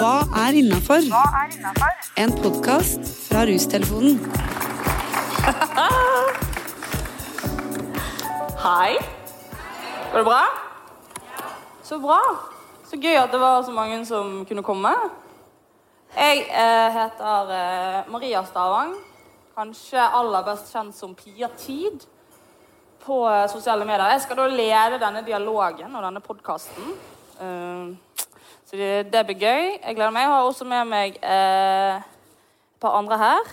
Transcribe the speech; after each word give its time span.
Hva 0.00 0.22
er 0.46 0.56
innafor? 0.56 1.04
En 2.16 2.30
podkast 2.32 3.04
fra 3.26 3.42
Rustelefonen. 3.44 4.14
Hei. 8.64 8.96
Går 10.12 10.16
det 10.16 10.24
bra? 10.24 10.40
Så 11.84 11.98
bra. 12.00 12.16
Så 12.88 12.96
gøy 12.96 13.18
at 13.20 13.28
det 13.28 13.40
var 13.44 13.60
så 13.66 13.76
mange 13.76 14.00
som 14.08 14.46
kunne 14.48 14.64
komme. 14.64 14.94
Jeg 16.16 16.46
eh, 16.48 16.88
heter 16.96 17.52
eh, 17.58 18.08
Maria 18.08 18.40
Stavang. 18.48 18.96
Kanskje 19.52 20.00
aller 20.00 20.48
best 20.48 20.72
kjent 20.72 20.96
som 20.96 21.12
Pia 21.12 21.52
Tid 21.60 22.08
på 23.04 23.28
eh, 23.28 23.48
sosiale 23.52 23.84
medier. 23.84 24.14
Jeg 24.16 24.24
skal 24.24 24.40
da 24.40 24.48
lede 24.48 25.04
denne 25.04 25.20
dialogen 25.28 25.92
og 25.92 26.08
denne 26.08 26.24
podkasten. 26.24 26.96
Så 28.70 28.76
det, 28.76 29.26
blir 29.26 29.34
gøy. 29.34 29.64
Jeg 29.82 29.94
gleder 29.94 30.12
meg. 30.14 30.22
Jeg 30.22 30.30
har 30.30 30.44
også 30.46 30.64
med 30.64 30.84
meg 30.86 31.16
eh, 31.26 31.96
et 31.96 32.78
par 32.80 32.94
andre 32.94 33.16
her. 33.18 33.48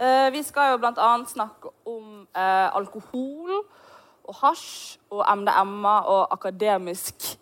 Eh, 0.00 0.32
vi 0.34 0.42
skal 0.44 0.74
jo 0.74 0.76
bl.a. 0.82 1.12
snakke 1.30 1.72
om 1.88 2.26
eh, 2.36 2.68
alkohol 2.76 3.62
og 4.28 4.36
hasj 4.42 4.98
og 5.08 5.24
MDMA 5.38 5.94
og 6.12 6.28
akademisk 6.36 7.40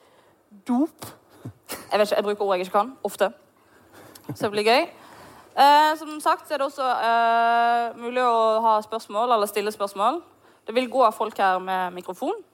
dop. 0.68 1.10
Jeg, 1.90 1.98
vet 1.98 2.06
ikke, 2.06 2.14
jeg 2.14 2.24
bruker 2.28 2.46
ord 2.46 2.54
jeg 2.54 2.68
ikke 2.68 2.78
kan. 2.78 2.94
Ofte. 3.02 3.32
Så 4.28 4.46
det 4.46 4.54
blir 4.54 4.70
gøy. 4.70 4.86
Eh, 5.58 5.98
som 5.98 6.20
sagt 6.22 6.52
er 6.54 6.62
det 6.62 6.70
også 6.70 6.86
eh, 6.86 7.98
mulig 7.98 8.22
å 8.22 8.62
ha 8.62 8.78
spørsmål 8.86 9.34
eller 9.34 9.50
stille 9.50 9.74
spørsmål. 9.74 10.22
Det 10.70 10.78
vil 10.78 10.86
gå 10.90 11.10
folk 11.18 11.38
her 11.42 11.58
med 11.58 11.98
mikrofon, 11.98 12.44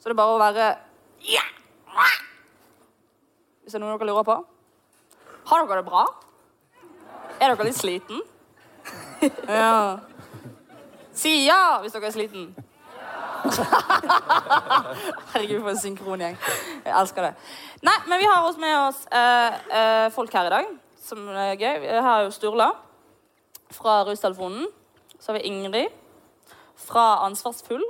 så 0.00 0.08
det 0.08 0.16
er 0.16 0.22
bare 0.24 0.34
å 0.34 0.42
være 0.42 0.72
Hvis 3.66 3.74
det 3.74 3.80
er 3.80 3.82
noe 3.82 3.96
dere 3.98 4.06
lurer 4.06 4.22
på. 4.22 4.34
Har 5.50 5.64
dere 5.66 5.80
det 5.80 5.88
bra? 5.88 6.04
Er 7.42 7.50
dere 7.50 7.64
litt 7.66 7.74
sliten? 7.74 8.20
ja. 9.50 9.98
Si 11.10 11.32
ja 11.42 11.80
hvis 11.82 11.96
dere 11.96 12.06
er 12.06 12.14
sliten. 12.14 12.44
Herregud, 15.32 15.64
for 15.64 15.72
en 15.72 15.80
synkrongjeng. 15.80 16.38
Jeg 16.84 16.94
elsker 17.00 17.26
det. 17.26 17.32
Nei, 17.88 17.96
men 18.06 18.22
vi 18.22 18.28
har 18.30 18.46
også 18.46 18.62
med 18.62 18.74
oss 18.84 19.00
eh, 19.10 19.58
eh, 19.80 20.06
folk 20.14 20.38
her 20.38 20.46
i 20.46 20.52
dag, 20.54 20.70
som 21.02 21.26
er 21.34 21.58
gøy. 21.58 21.88
Her 21.88 22.10
er 22.12 22.22
jo 22.28 22.36
Sturla 22.36 22.68
fra 23.74 24.04
Rustelefonen. 24.06 24.70
Så 25.18 25.32
har 25.32 25.40
vi 25.40 25.50
Ingrid 25.50 25.90
fra 26.86 27.24
Ansvarsfull. 27.26 27.82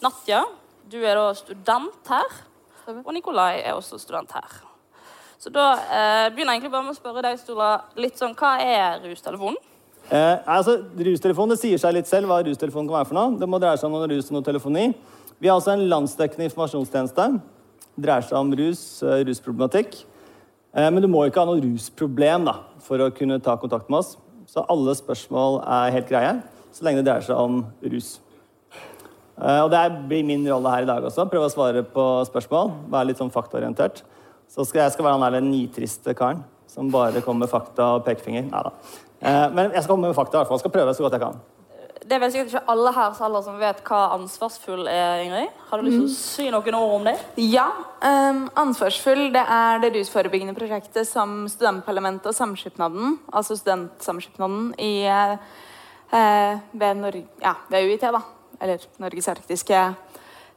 Natja, 0.00 0.46
du 0.88 0.96
er 1.02 1.20
da 1.20 1.28
student 1.36 2.08
her. 2.08 2.40
Og 3.02 3.12
Nikolai 3.12 3.60
er 3.60 3.76
også 3.76 4.00
student 4.00 4.32
her. 4.32 4.67
Så 5.38 5.52
da 5.54 5.66
eh, 5.78 6.28
begynner 6.34 6.56
jeg 6.56 6.60
egentlig 6.60 6.72
bare 6.74 6.86
med 6.88 6.96
å 6.96 6.98
spørre 6.98 7.22
deg, 7.22 7.38
Stola, 7.38 7.72
litt 8.00 8.18
sånn, 8.18 8.34
hva 8.38 8.56
er 8.58 8.98
Rustelefonen? 9.04 9.58
Eh, 10.08 10.36
altså, 10.48 10.78
Rustelefon 10.96 11.52
det 11.52 11.58
sier 11.60 11.80
seg 11.80 11.92
litt 11.92 12.08
selv 12.08 12.30
hva 12.30 12.40
rustelefonen 12.40 12.88
kan 12.88 12.96
være 12.96 13.08
for 13.10 13.18
noe. 13.18 13.34
Det 13.36 13.48
må 13.50 13.58
dreie 13.60 13.76
seg 13.76 13.90
om 13.90 13.98
noe 13.98 14.08
rus 14.08 14.30
og 14.30 14.38
noe 14.38 14.46
telefoni. 14.46 14.86
Vi 15.38 15.50
har 15.50 15.58
altså 15.58 15.74
en 15.74 15.84
landsdekkende 15.90 16.48
informasjonstjeneste. 16.48 17.26
Det 17.92 18.06
dreier 18.06 18.24
seg 18.24 18.38
om 18.38 18.54
rus, 18.56 19.02
eh, 19.04 19.20
rusproblematikk. 19.28 20.00
Eh, 20.72 20.88
men 20.88 21.04
du 21.04 21.10
må 21.12 21.26
ikke 21.28 21.44
ha 21.44 21.50
noe 21.50 21.60
rusproblem 21.60 22.48
da, 22.48 22.56
for 22.80 23.04
å 23.04 23.12
kunne 23.12 23.36
ta 23.44 23.58
kontakt 23.60 23.92
med 23.92 24.00
oss. 24.00 24.16
Så 24.48 24.64
alle 24.64 24.96
spørsmål 24.96 25.60
er 25.60 25.92
helt 25.98 26.08
greie, 26.08 26.34
så 26.72 26.86
lenge 26.86 27.04
det 27.04 27.10
dreier 27.10 27.28
seg 27.28 27.36
om 27.36 27.66
rus. 27.84 28.16
Eh, 28.72 29.60
og 29.60 29.70
det 29.70 29.84
blir 30.08 30.24
min 30.24 30.46
rolle 30.48 30.72
her 30.72 30.82
i 30.82 30.88
dag 30.88 31.04
også. 31.04 31.28
Prøve 31.28 31.46
å 31.46 31.52
svare 31.52 31.84
på 31.84 32.06
spørsmål. 32.26 32.72
Være 32.88 33.10
litt 33.12 33.20
sånn 33.20 33.34
faktaorientert. 33.34 34.02
Så 34.48 34.64
skal 34.64 34.86
jeg 34.86 34.96
skal 34.96 35.04
være 35.06 35.18
han 35.18 35.36
der 35.36 35.44
nitriste 35.44 36.14
karen 36.16 36.44
som 36.68 36.90
bare 36.92 37.22
kommer 37.24 37.46
med 37.46 37.52
fakta 37.52 37.94
og 37.96 38.04
pekefinger. 38.06 38.48
Nei 38.48 38.64
da. 38.64 38.72
men 39.54 39.72
jeg 39.72 39.82
skal 39.82 39.94
komme 39.94 40.10
med 40.10 40.16
fakta. 40.16 40.36
i 40.36 40.40
hvert 40.40 40.50
fall. 40.50 40.60
Jeg 40.60 40.66
skal 40.66 40.76
prøve 40.76 40.94
så 40.94 41.06
godt 41.06 41.16
jeg 41.16 41.24
kan. 41.24 41.40
Det 42.08 42.16
er 42.16 42.22
vel 42.22 42.30
sikkert 42.32 42.52
ikke 42.54 42.72
alle 42.72 42.90
her 42.96 43.16
heller 43.18 43.42
som 43.44 43.56
vet 43.60 43.80
hva 43.84 43.98
ansvarsfull 44.14 44.86
er, 44.88 45.24
Ingrid. 45.26 45.56
Har 45.68 45.80
du 45.80 45.84
lyst 45.84 45.98
til 45.98 46.06
å 46.06 46.12
si 46.14 46.46
noen 46.54 46.76
ord 46.78 46.94
om 46.96 47.08
det? 47.10 47.14
Ja. 47.42 47.66
Um, 48.00 48.46
ansvarsfull 48.56 49.26
det 49.34 49.42
er 49.42 49.82
det 49.82 49.90
rusforebyggende 49.96 50.54
prosjektet 50.56 51.08
som 51.08 51.42
Studentparlamentet 51.52 52.30
og 52.30 52.36
Samskipnaden, 52.38 53.18
altså 53.28 53.58
Studentsamskipnaden 53.58 54.70
i, 54.80 54.92
uh, 55.04 56.62
ved, 56.72 57.02
Nor 57.02 57.18
ja, 57.44 57.56
ved 57.68 57.90
UiT, 57.90 58.08
da, 58.16 58.22
eller 58.62 58.88
Norges 59.04 59.28
arktiske 59.34 59.82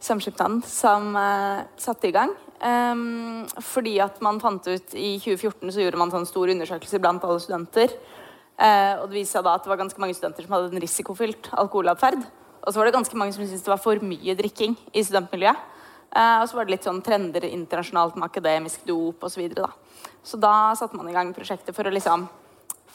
samskipnaden, 0.02 0.62
som 0.64 1.12
uh, 1.20 1.66
satte 1.82 2.08
i 2.08 2.16
gang. 2.16 2.32
Um, 2.62 3.48
fordi 3.66 3.96
at 4.04 4.20
man 4.22 4.38
fant 4.38 4.68
ut 4.70 4.92
I 4.94 5.16
2014 5.18 5.72
så 5.74 5.82
gjorde 5.82 5.98
man 5.98 6.12
sånn 6.14 6.28
stor 6.30 6.52
undersøkelse 6.54 7.00
blant 7.02 7.24
alle 7.26 7.42
studenter. 7.42 7.94
Uh, 8.62 9.02
og 9.02 9.08
det 9.10 9.18
viste 9.18 9.40
seg 9.40 9.48
da 9.48 9.56
at 9.58 9.66
det 9.66 9.72
var 9.72 9.80
ganske 9.82 10.02
mange 10.04 10.14
studenter 10.14 10.46
som 10.46 10.54
hadde 10.54 10.70
en 10.70 10.84
risikofylt 10.84 11.50
alkoholatferd. 11.58 12.22
Og 12.62 12.70
så 12.70 12.78
var 12.78 12.88
det 12.88 12.94
ganske 12.94 13.18
mange 13.18 13.34
som 13.34 13.42
syntes 13.42 13.66
det 13.66 13.74
var 13.74 13.82
for 13.82 14.04
mye 14.06 14.36
drikking 14.38 14.76
i 14.94 15.02
studentmiljøet. 15.02 15.70
Uh, 16.12 16.44
og 16.44 16.50
så 16.52 16.60
var 16.60 16.68
det 16.68 16.76
litt 16.76 16.86
sånn 16.86 17.02
trender 17.02 17.48
internasjonalt 17.48 18.20
med 18.20 18.28
akademisk 18.28 18.86
dop 18.86 19.24
osv. 19.24 19.34
Så, 19.34 19.42
videre, 19.42 19.70
da. 19.70 20.12
så 20.28 20.38
da 20.38 20.56
satte 20.78 21.00
man 21.00 21.10
i 21.10 21.16
gang 21.16 21.32
prosjektet 21.34 21.74
for 21.74 21.88
å 21.88 21.96
liksom 21.96 22.28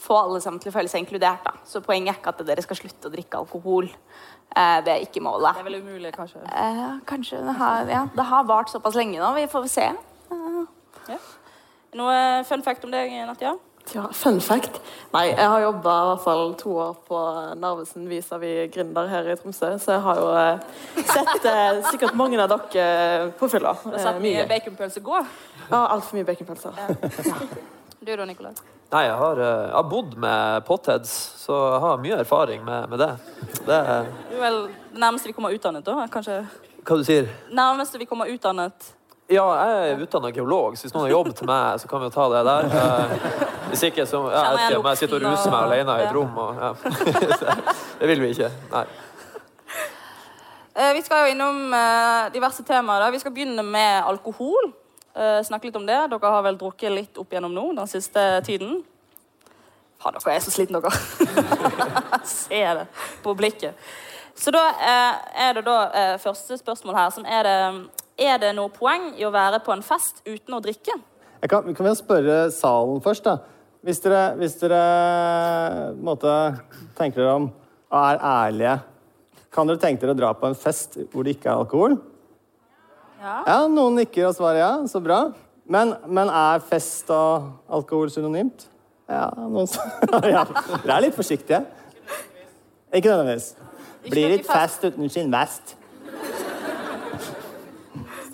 få 0.00 0.16
alle 0.20 0.40
sammen 0.44 0.60
til 0.62 0.70
å 0.72 0.76
føle 0.76 0.90
seg 0.92 1.04
inkludert. 1.04 1.44
da. 1.44 1.54
Så 1.66 1.82
poenget 1.84 2.14
er 2.14 2.20
ikke 2.20 2.34
at 2.34 2.46
dere 2.46 2.64
skal 2.64 2.80
slutte 2.80 3.08
å 3.10 3.14
drikke 3.14 3.40
alkohol. 3.40 3.88
Eh, 4.56 4.78
det 4.86 4.92
er 4.92 5.04
ikke 5.06 5.22
målet. 5.24 5.56
Det 5.56 5.64
er 5.64 5.70
vel 5.70 5.80
umulig, 5.82 6.12
kanskje? 6.14 6.42
Eh, 6.46 6.98
kanskje. 7.06 7.40
Det 7.46 7.56
har, 7.60 7.88
ja, 7.90 8.04
det 8.14 8.28
har 8.32 8.44
vart 8.48 8.70
såpass 8.72 8.98
lenge 8.98 9.18
nå. 9.20 9.32
Vi 9.34 9.46
får 9.52 9.70
se. 9.72 9.88
Eh. 10.30 10.60
Ja. 11.08 11.18
Noe 11.96 12.44
fun 12.44 12.62
fact 12.62 12.84
om 12.84 12.92
deg, 12.92 13.12
Natja? 13.26 13.56
Ja, 13.94 14.08
Fun 14.12 14.40
fact. 14.42 14.80
Nei, 15.12 15.28
jeg 15.30 15.46
har 15.46 15.60
jobba 15.62 15.92
i 15.94 16.06
hvert 16.08 16.22
fall 16.24 16.54
to 16.58 16.72
år 16.82 16.94
på 17.06 17.18
Narvesen 17.60 18.08
vis-à-vis 18.10 18.72
Gründer 18.74 19.06
her 19.10 19.28
i 19.30 19.36
Tromsø, 19.38 19.68
så 19.78 19.94
jeg 19.94 20.02
har 20.02 20.18
jo 20.18 20.32
eh, 20.40 21.04
sett 21.06 21.46
eh, 21.46 21.82
sikkert 21.92 22.16
mange 22.18 22.40
av 22.42 22.50
dere 22.50 22.86
eh, 22.86 23.28
på 23.38 23.48
fylla. 23.52 23.76
Du 23.84 23.92
har 23.94 24.02
sett 24.02 24.18
mye 24.24 24.46
baconpølse 24.50 25.04
gå? 25.06 25.20
Ja, 25.70 25.84
altfor 25.84 26.18
mye 26.18 26.26
baconpølser. 26.26 26.74
Ja. 26.82 27.38
Du 28.00 28.10
da, 28.10 28.26
Nikolai? 28.26 28.56
Nei, 28.86 29.02
jeg 29.08 29.16
har, 29.18 29.40
jeg 29.42 29.72
har, 29.74 29.86
bodd 29.90 30.12
med 30.22 30.66
potheads, 30.66 31.10
så 31.42 31.56
jeg 31.72 31.80
har 31.82 32.02
mye 32.04 32.18
erfaring 32.22 32.62
med, 32.64 32.86
med 32.92 33.00
det. 33.02 33.12
det. 33.66 33.80
Du 34.30 34.36
er 34.36 34.44
vel 34.44 34.60
det 34.68 35.00
nærmeste 35.02 35.30
vi 35.30 35.34
kommer 35.34 35.54
utdannet, 35.56 35.82
da? 35.86 36.06
kanskje? 36.12 36.44
Hva 36.86 37.00
du 37.00 37.02
sier 37.02 37.26
Nærmeste 37.50 37.98
vi 37.98 38.06
kommer 38.06 38.30
utdannet 38.30 38.92
ja, 39.26 39.42
jeg 39.58 39.90
er 39.90 40.02
utdanna 40.04 40.30
geolog, 40.30 40.76
så 40.78 40.86
hvis 40.86 40.92
noen 40.94 41.08
har 41.08 41.16
jobb 41.16 41.32
til 41.34 41.48
meg, 41.48 41.80
så 41.82 41.88
kan 41.90 41.98
vi 41.98 42.06
jo 42.06 42.12
ta 42.14 42.26
det 42.30 42.42
der. 42.46 42.68
Uh, 42.70 43.40
hvis 43.72 43.82
ikke, 43.88 44.04
så 44.06 44.20
ja, 44.30 44.44
jeg 44.44 44.52
vet 44.52 44.68
ikke 44.68 44.78
om 44.78 44.86
jeg 44.92 45.00
sitter 45.00 45.16
og 45.16 45.24
ruser 45.26 45.50
meg 45.50 45.64
alene 45.66 45.96
i 45.96 46.04
et 46.04 46.14
rom. 46.14 46.38
Og, 46.38 46.60
ja. 46.62 46.68
det 47.98 48.10
vil 48.12 48.22
vi 48.22 48.28
ikke. 48.36 48.52
Nei. 48.70 48.84
Uh, 50.78 50.92
vi 50.94 51.02
skal 51.02 51.24
jo 51.24 51.34
innom 51.34 51.58
diverse 52.36 52.62
temaer. 52.68 53.08
Vi 53.16 53.24
skal 53.24 53.34
begynne 53.34 53.66
med 53.66 54.06
alkohol. 54.12 54.70
Snakke 55.46 55.70
litt 55.70 55.78
om 55.78 55.86
det. 55.88 55.98
Dere 56.12 56.32
har 56.34 56.44
vel 56.44 56.58
drukket 56.60 56.92
litt 56.92 57.20
opp 57.20 57.32
gjennom 57.32 57.54
nå 57.56 57.70
den 57.78 57.88
siste 57.90 58.24
tiden. 58.46 58.82
Ha, 60.04 60.12
dere 60.12 60.34
er 60.34 60.42
så 60.44 60.52
slitne, 60.52 60.82
dere. 60.84 60.92
Se 62.28 62.62
det 62.80 62.88
på 63.24 63.34
blikket. 63.38 63.78
Så 64.36 64.52
da 64.52 64.66
er 65.32 65.56
det 65.56 65.64
da 65.64 65.78
første 66.20 66.58
spørsmål 66.60 66.98
her, 66.98 67.14
som 67.14 67.24
er 67.24 67.48
det 67.48 67.56
er 68.16 68.38
det 68.40 68.54
noe 68.56 68.72
poeng 68.72 69.10
i 69.20 69.26
å 69.28 69.32
være 69.32 69.60
på 69.64 69.74
en 69.74 69.84
fest 69.84 70.22
uten 70.24 70.56
å 70.56 70.62
drikke? 70.64 70.94
Jeg 71.42 71.52
kan, 71.52 71.68
kan 71.76 71.84
vi 71.84 71.92
spørre 71.98 72.36
salen 72.54 73.02
først, 73.04 73.28
da. 73.28 73.36
Hvis 73.84 74.00
dere, 74.02 74.22
hvis 74.40 74.56
dere 74.58 74.80
måte, 76.00 76.32
tenker 76.96 77.22
dere 77.22 77.34
om 77.36 77.50
og 77.86 77.98
er 78.00 78.16
ærlige 78.18 78.72
Kan 79.54 79.68
dere 79.68 79.78
tenke 79.78 80.02
dere 80.02 80.16
å 80.16 80.18
dra 80.18 80.30
på 80.34 80.48
en 80.48 80.56
fest 80.58 80.96
hvor 81.12 81.22
det 81.22 81.36
ikke 81.36 81.52
er 81.52 81.60
alkohol? 81.60 81.94
Ja. 83.20 83.36
ja 83.46 83.58
noen 83.70 84.00
nikker 84.00 84.28
og 84.28 84.36
svarer 84.36 84.60
ja. 84.62 84.72
Så 84.90 85.02
bra. 85.04 85.20
Men, 85.66 85.94
men 86.06 86.30
er 86.30 86.62
fest 86.66 87.10
og 87.14 87.48
alkohol 87.78 88.12
synonymt? 88.14 88.68
Ja, 89.10 89.30
noen 89.38 89.70
ja. 90.34 90.44
Dere 90.84 90.98
er 90.98 91.06
litt 91.08 91.16
forsiktige. 91.16 91.64
Ikke 92.94 93.10
nødvendigvis. 93.10 93.52
Blir 94.06 94.30
litt 94.36 94.46
fest 94.46 94.84
uten 94.86 95.10
sin 95.10 95.32
vest 95.32 95.76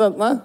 studentene? 0.03 0.41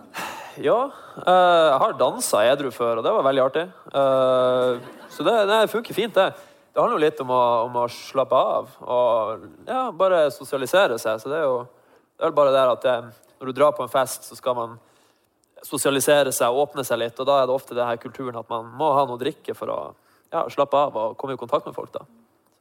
Ja. 0.61 0.77
Eh, 1.17 1.65
jeg 1.71 1.79
har 1.81 1.97
dansa 1.99 2.43
edru 2.51 2.69
før, 2.73 2.99
og 2.99 3.05
det 3.05 3.13
var 3.15 3.25
veldig 3.25 3.43
artig. 3.43 3.65
Eh, 4.01 4.89
så 5.13 5.25
det, 5.25 5.37
det 5.49 5.61
funker 5.71 5.97
fint, 5.97 6.15
det. 6.15 6.33
Det 6.73 6.81
handler 6.83 6.99
jo 6.99 7.05
litt 7.05 7.21
om 7.23 7.31
å, 7.33 7.43
om 7.65 7.77
å 7.81 7.87
slappe 7.89 8.37
av 8.37 8.73
og 8.85 9.45
ja, 9.65 9.87
bare 9.97 10.27
sosialisere 10.33 10.99
seg. 11.01 11.17
Så 11.21 11.31
det 11.31 11.39
er 11.39 11.47
jo 11.47 11.63
det 12.17 12.27
er 12.27 12.35
bare 12.37 12.53
det 12.53 12.65
at 12.69 12.85
det, 12.85 12.97
når 13.39 13.49
du 13.49 13.57
drar 13.57 13.75
på 13.77 13.85
en 13.85 13.91
fest, 13.91 14.27
så 14.29 14.37
skal 14.37 14.55
man 14.57 14.77
sosialisere 15.65 16.31
seg 16.35 16.53
og 16.53 16.67
åpne 16.67 16.85
seg 16.85 17.01
litt. 17.01 17.19
Og 17.19 17.27
da 17.29 17.41
er 17.41 17.47
det 17.47 17.55
ofte 17.55 17.77
det 17.77 17.85
her 17.85 17.99
kulturen 18.01 18.37
at 18.39 18.49
man 18.49 18.69
må 18.77 18.91
ha 18.95 19.05
noe 19.05 19.17
å 19.17 19.21
drikke 19.21 19.55
for 19.57 19.71
å 19.73 19.79
ja, 20.31 20.43
slappe 20.53 20.77
av 20.77 20.97
og 20.97 21.17
komme 21.19 21.37
i 21.37 21.39
kontakt 21.39 21.65
med 21.67 21.75
folk. 21.77 21.93
da. 21.93 22.05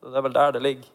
Så 0.01 0.13
det 0.13 0.21
er 0.21 0.27
vel 0.27 0.37
der 0.37 0.55
det 0.57 0.63
ligger. 0.65 0.93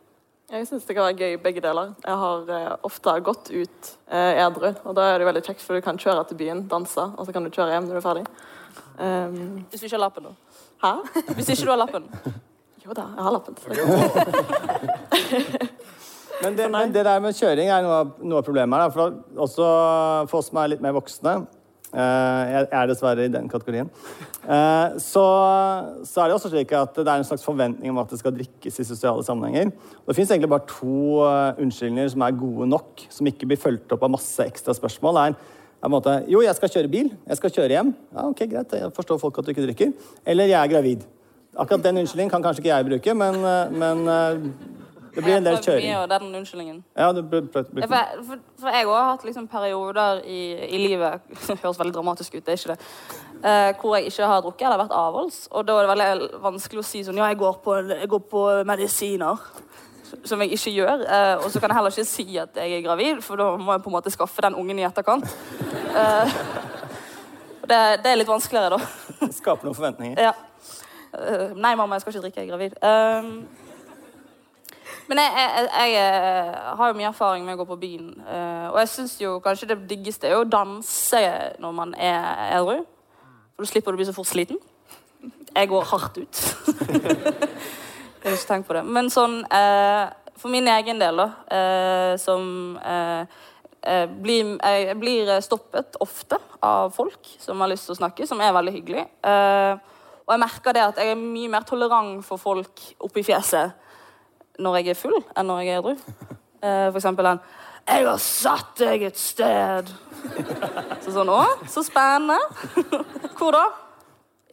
Jeg 0.51 0.67
syns 0.67 0.83
det 0.83 0.95
kan 0.97 1.05
være 1.07 1.15
gøy 1.23 1.37
begge 1.39 1.61
deler. 1.63 1.93
Jeg 2.03 2.17
har 2.21 2.49
eh, 2.51 2.71
ofte 2.83 3.13
gått 3.23 3.51
ut 3.53 3.91
eh, 4.11 4.41
edru. 4.43 4.73
Og 4.83 4.95
da 4.97 5.05
er 5.07 5.21
det 5.21 5.29
veldig 5.29 5.43
kjekt, 5.45 5.63
for 5.63 5.77
du 5.77 5.85
kan 5.85 5.99
kjøre 5.99 6.25
til 6.27 6.39
byen, 6.41 6.65
danse, 6.71 7.05
og 7.15 7.27
så 7.27 7.35
kan 7.35 7.45
du 7.47 7.53
kjøre 7.53 7.71
hjem 7.71 7.87
når 7.87 7.95
du 7.95 8.01
er 8.01 8.07
ferdig. 8.07 8.25
Um, 8.99 9.65
Hvis 9.71 9.79
du 9.79 9.85
ikke 9.87 9.95
har 9.95 10.03
lappen, 10.03 10.27
da. 10.27 10.33
hæ? 10.83 10.91
Hvis 11.37 11.49
ikke 11.53 11.65
du 11.65 11.71
har 11.71 11.79
lappen. 11.79 12.03
Jo 12.83 12.95
da, 12.97 13.07
jeg 13.15 13.23
har 13.23 13.31
lappen. 13.31 13.55
Men 16.41 16.55
det, 16.57 16.67
men 16.73 16.93
det 16.93 17.03
der 17.05 17.21
med 17.21 17.37
kjøring 17.37 17.69
er 17.69 17.83
noe 17.85 17.97
noe 18.25 18.39
av 18.41 18.45
problemet 18.45 18.81
her. 18.81 18.93
For 18.93 19.17
også 19.45 19.65
for 20.31 20.39
oss 20.41 20.49
som 20.49 20.57
er 20.61 20.71
litt 20.73 20.81
mer 20.81 20.95
voksne 20.95 21.35
eh, 21.37 22.53
Jeg 22.55 22.67
er 22.79 22.89
dessverre 22.89 23.27
i 23.27 23.31
den 23.33 23.49
kategorien. 23.51 23.91
eh, 24.47 24.97
så, 25.01 25.25
så 26.07 26.23
er 26.23 26.31
det 26.31 26.37
også 26.39 26.51
slik 26.53 26.73
at 26.77 26.97
det 26.97 27.05
er 27.05 27.21
en 27.21 27.27
slags 27.27 27.45
forventning 27.45 27.93
om 27.93 28.01
at 28.01 28.09
det 28.09 28.21
skal 28.23 28.33
drikkes 28.35 28.81
i 28.81 28.87
sosiale 28.87 29.25
sammenhenger. 29.27 29.73
Og 30.01 30.11
det 30.11 30.17
fins 30.17 30.33
egentlig 30.33 30.51
bare 30.55 30.67
to 30.71 31.21
eh, 31.27 31.61
unnskyldninger 31.61 32.13
som 32.15 32.25
er 32.25 32.37
gode 32.41 32.69
nok, 32.73 33.07
som 33.13 33.29
ikke 33.29 33.49
blir 33.53 33.61
fulgt 33.61 33.93
opp 33.93 34.05
av 34.07 34.15
masse 34.17 34.49
ekstra 34.49 34.75
spørsmål. 34.77 35.21
Det 35.21 35.29
er, 35.29 35.57
en 35.85 35.93
måte, 35.93 36.19
jo, 36.29 36.43
jeg 36.45 36.57
skal 36.57 36.73
kjøre 36.73 36.93
bil. 36.93 37.13
Jeg 37.29 37.37
skal 37.41 37.53
kjøre 37.53 37.75
hjem. 37.77 37.95
Ja, 38.13 38.27
ok, 38.29 38.45
greit, 38.49 38.77
Jeg 38.81 38.93
forstår 38.97 39.21
folk 39.21 39.37
at 39.37 39.45
du 39.45 39.53
ikke 39.53 39.69
drikker. 39.69 39.93
Eller 40.25 40.49
jeg 40.49 40.57
er 40.61 40.73
gravid. 40.73 41.05
Akkurat 41.51 41.83
den 41.83 42.01
unnskyldningen 42.01 42.31
kan 42.31 42.43
kanskje 42.45 42.63
ikke 42.63 42.71
jeg 42.71 42.87
bruke, 42.87 43.13
men, 43.17 43.41
men 43.75 44.05
det 45.15 45.23
blir 45.23 45.35
en 45.37 45.45
del 45.45 45.57
kjøring. 45.59 45.87
Det 46.07 46.15
er 46.15 46.21
den 46.23 46.35
unnskyldningen. 46.39 46.83
Ja, 46.97 47.09
det 47.15 47.23
ble, 47.29 47.41
ble, 47.51 47.63
ble. 47.71 47.87
For, 47.87 48.21
for, 48.27 48.43
for 48.61 48.75
jeg 48.77 48.87
også 48.87 48.99
har 49.01 49.09
hatt 49.09 49.25
liksom 49.27 49.47
perioder 49.51 50.21
i, 50.23 50.41
i 50.69 50.77
livet 50.79 51.25
Det 51.47 51.57
høres 51.63 51.79
veldig 51.79 51.95
dramatisk 51.95 52.35
ut, 52.37 52.45
det 52.45 52.53
er 52.53 52.61
ikke 52.61 52.75
det. 52.75 52.79
eh, 53.43 53.71
hvor 53.81 53.95
jeg 53.97 54.05
ikke 54.11 54.29
har 54.31 54.41
drukket 54.45 54.67
eller 54.69 54.83
vært 54.85 54.95
avholds. 54.95 55.41
Og 55.51 55.67
da 55.67 55.75
er 55.81 55.87
det 55.87 55.91
veldig 55.95 56.29
vanskelig 56.45 56.83
å 56.83 56.87
si 56.87 57.03
sånn 57.07 57.19
Ja, 57.19 57.27
jeg 57.33 57.39
går 57.41 57.59
på, 57.65 57.75
jeg 57.91 58.09
går 58.15 58.23
på 58.31 58.45
medisiner. 58.71 59.43
Som 60.27 60.41
jeg 60.43 60.51
ikke 60.57 60.71
gjør. 60.75 61.03
eh, 61.07 61.35
og 61.39 61.47
så 61.51 61.59
kan 61.63 61.71
jeg 61.71 61.77
heller 61.79 61.93
ikke 61.95 62.05
si 62.07 62.25
at 62.37 62.57
jeg 62.59 62.77
er 62.77 62.81
gravid, 62.83 63.21
for 63.23 63.39
da 63.39 63.51
må 63.57 63.71
jeg 63.77 63.83
på 63.85 63.91
en 63.91 63.95
måte 63.95 64.11
skaffe 64.11 64.43
den 64.43 64.55
ungen 64.59 64.79
i 64.79 64.83
etterkant. 64.87 65.27
Eh, 65.95 66.33
det, 67.71 67.81
det 68.03 68.11
er 68.11 68.19
litt 68.19 68.27
vanskeligere, 68.31 68.75
da. 68.77 69.27
Skape 69.31 69.63
noen 69.67 69.77
forventninger. 69.77 70.19
Ja. 70.19 70.33
Eh, 71.15 71.51
nei, 71.55 71.73
mamma, 71.79 71.95
jeg 71.95 72.03
skal 72.05 72.13
ikke 72.15 72.23
drikke, 72.25 72.43
jeg 72.43 72.47
er 72.47 72.51
gravid. 72.51 72.75
Um, 72.83 73.47
men 75.11 75.19
jeg, 75.19 75.31
jeg, 75.35 75.67
jeg, 75.75 75.95
eh, 75.99 76.59
har 76.79 76.87
jo 76.87 76.95
mye 76.95 77.09
erfaring 77.09 77.43
med 77.43 77.57
å 77.57 77.59
gå 77.59 77.65
på 77.73 77.75
byen. 77.81 78.11
eh, 78.23 78.67
og 78.69 78.77
jeg 78.79 78.91
syns 78.93 79.17
jo 79.19 79.33
kanskje 79.43 79.67
det 79.73 79.81
diggeste 79.89 80.29
er 80.29 80.37
å 80.39 80.47
danse 80.47 81.19
når 81.59 81.73
man 81.75 81.91
er 81.99 82.53
edru. 82.55 82.85
For 83.51 83.65
da 83.65 83.67
slipper 83.67 83.91
du 83.91 83.97
å 83.97 83.99
bli 83.99 84.07
så 84.07 84.15
fort 84.15 84.29
sliten. 84.29 84.61
Jeg 85.51 85.67
går 85.67 85.83
hardt 85.89 86.21
ut. 86.21 86.41
jeg 88.21 88.23
har 88.23 88.37
ikke 88.37 88.47
tenkt 88.53 88.69
på 88.69 88.79
det. 88.79 88.85
Men 88.87 89.11
sånn 89.11 89.41
eh, 89.51 90.05
For 90.39 90.53
min 90.53 90.71
egen 90.71 91.03
del, 91.03 91.19
da, 91.19 91.27
som 92.17 92.79
blir, 94.23 94.55
Jeg 94.63 94.95
blir 94.97 95.35
stoppet 95.43 95.99
ofte 96.01 96.39
av 96.63 96.95
folk 96.95 97.35
som 97.43 97.59
har 97.61 97.69
lyst 97.69 97.89
til 97.89 97.97
å 97.97 97.99
snakke, 97.99 98.25
som 98.25 98.41
er 98.41 98.55
veldig 98.55 98.73
hyggelig. 98.79 99.03
Og 99.21 100.33
jeg 100.33 100.41
merker 100.41 100.73
det 100.73 100.87
at 100.87 101.03
jeg 101.03 101.11
er 101.11 101.19
mye 101.19 101.51
mer 101.51 101.67
tolerant 101.67 102.23
for 102.25 102.41
folk 102.41 102.81
oppi 103.03 103.27
fjeset 103.27 103.75
når 104.59 104.81
jeg 104.81 104.93
er 104.93 104.99
full, 104.99 105.17
enn 105.37 105.47
når 105.49 105.63
jeg 105.63 105.73
er 105.73 105.83
edru. 105.83 105.95
Eh, 106.61 106.91
for 106.91 106.99
eksempel 106.99 107.25
den 107.25 107.39
'Jeg 107.87 108.05
har 108.05 108.17
satt 108.21 108.75
deg 108.77 109.03
et 109.03 109.17
sted'. 109.17 109.87
Så 111.01 111.09
sånn 111.09 111.31
'Å, 111.33 111.65
så 111.65 111.81
spennende'. 111.81 112.37
Hvor 113.39 113.51
da? 113.51 113.63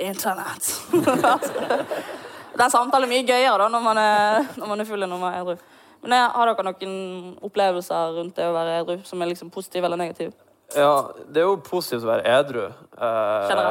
Internett. 0.01 0.65
Den 2.59 2.71
samtalen 2.71 3.05
er 3.05 3.13
mye 3.13 3.27
gøyere 3.29 3.59
da, 3.59 3.69
når 3.69 3.83
man 3.83 3.99
er, 3.99 4.47
når 4.57 4.67
man 4.67 4.81
er 4.81 4.89
full 4.89 5.03
enn 5.03 5.11
når 5.13 5.21
man 5.21 5.35
er 5.35 5.43
edru. 5.43 5.59
Men 6.03 6.15
jeg, 6.17 6.31
har 6.35 6.51
dere 6.51 6.65
noen 6.65 7.37
opplevelser 7.45 8.17
rundt 8.17 8.37
det 8.39 8.49
å 8.49 8.55
være 8.57 8.81
edru 8.81 8.97
som 9.05 9.23
er 9.23 9.31
liksom 9.31 9.51
positive 9.51 9.87
eller 9.87 10.01
negative? 10.01 10.33
Ja, 10.77 11.11
det 11.33 11.41
er 11.41 11.47
jo 11.47 11.55
positivt 11.65 12.05
å 12.05 12.11
være 12.11 12.29
edru. 12.29 12.65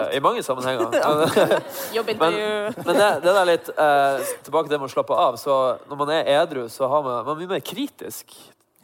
eh, 0.10 0.18
I 0.18 0.22
mange 0.24 0.42
sammenhenger. 0.46 0.88
Men, 2.18 2.38
men 2.86 2.98
det, 2.98 3.10
det 3.26 3.34
der 3.38 3.50
litt 3.52 3.70
eh, 3.70 4.32
Tilbake 4.48 4.66
til 4.66 4.74
det 4.76 4.80
med 4.82 4.90
å 4.90 4.94
slappe 4.96 5.18
av. 5.28 5.38
Så 5.38 5.58
når 5.90 6.00
man 6.02 6.14
er 6.16 6.32
edru, 6.40 6.64
så 6.74 6.90
har 6.90 7.04
man, 7.06 7.20
man 7.28 7.36
er 7.36 7.44
mye 7.44 7.54
mer 7.58 7.66
kritisk 7.66 8.34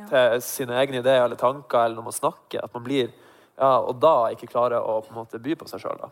til 0.10 0.42
sine 0.45 0.77
egne 0.81 1.00
ideer 1.01 1.24
eller 1.25 1.39
tanker, 1.39 1.86
eller 1.86 1.98
når 1.98 2.07
man 2.12 2.15
snakker. 2.19 2.65
At 2.68 2.74
man 2.75 2.86
blir 2.86 3.10
Ja, 3.57 3.77
og 3.86 4.00
da 4.01 4.30
ikke 4.33 4.50
klarer 4.50 4.81
å 4.81 5.00
på 5.06 5.13
en 5.13 5.19
måte 5.24 5.39
by 5.42 5.54
på 5.57 5.68
seg 5.69 5.83
sjøl. 5.83 6.06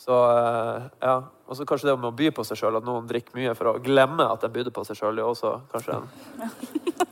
Så 0.00 0.16
eh, 0.32 0.88
ja. 1.04 1.16
Og 1.50 1.56
så 1.58 1.66
kanskje 1.66 1.90
det 1.90 1.96
med 1.98 2.08
å 2.12 2.16
by 2.16 2.30
på 2.32 2.44
seg 2.46 2.60
sjøl, 2.60 2.78
at 2.78 2.86
noen 2.86 3.08
drikker 3.10 3.34
mye 3.36 3.52
for 3.58 3.72
å 3.72 3.78
glemme 3.82 4.24
at 4.30 4.44
de 4.44 4.50
bydde 4.54 4.72
på 4.72 4.84
seg 4.86 5.00
sjøl, 5.00 5.18
er 5.18 5.26
også 5.26 5.56
kanskje 5.72 5.96
en, 5.98 6.06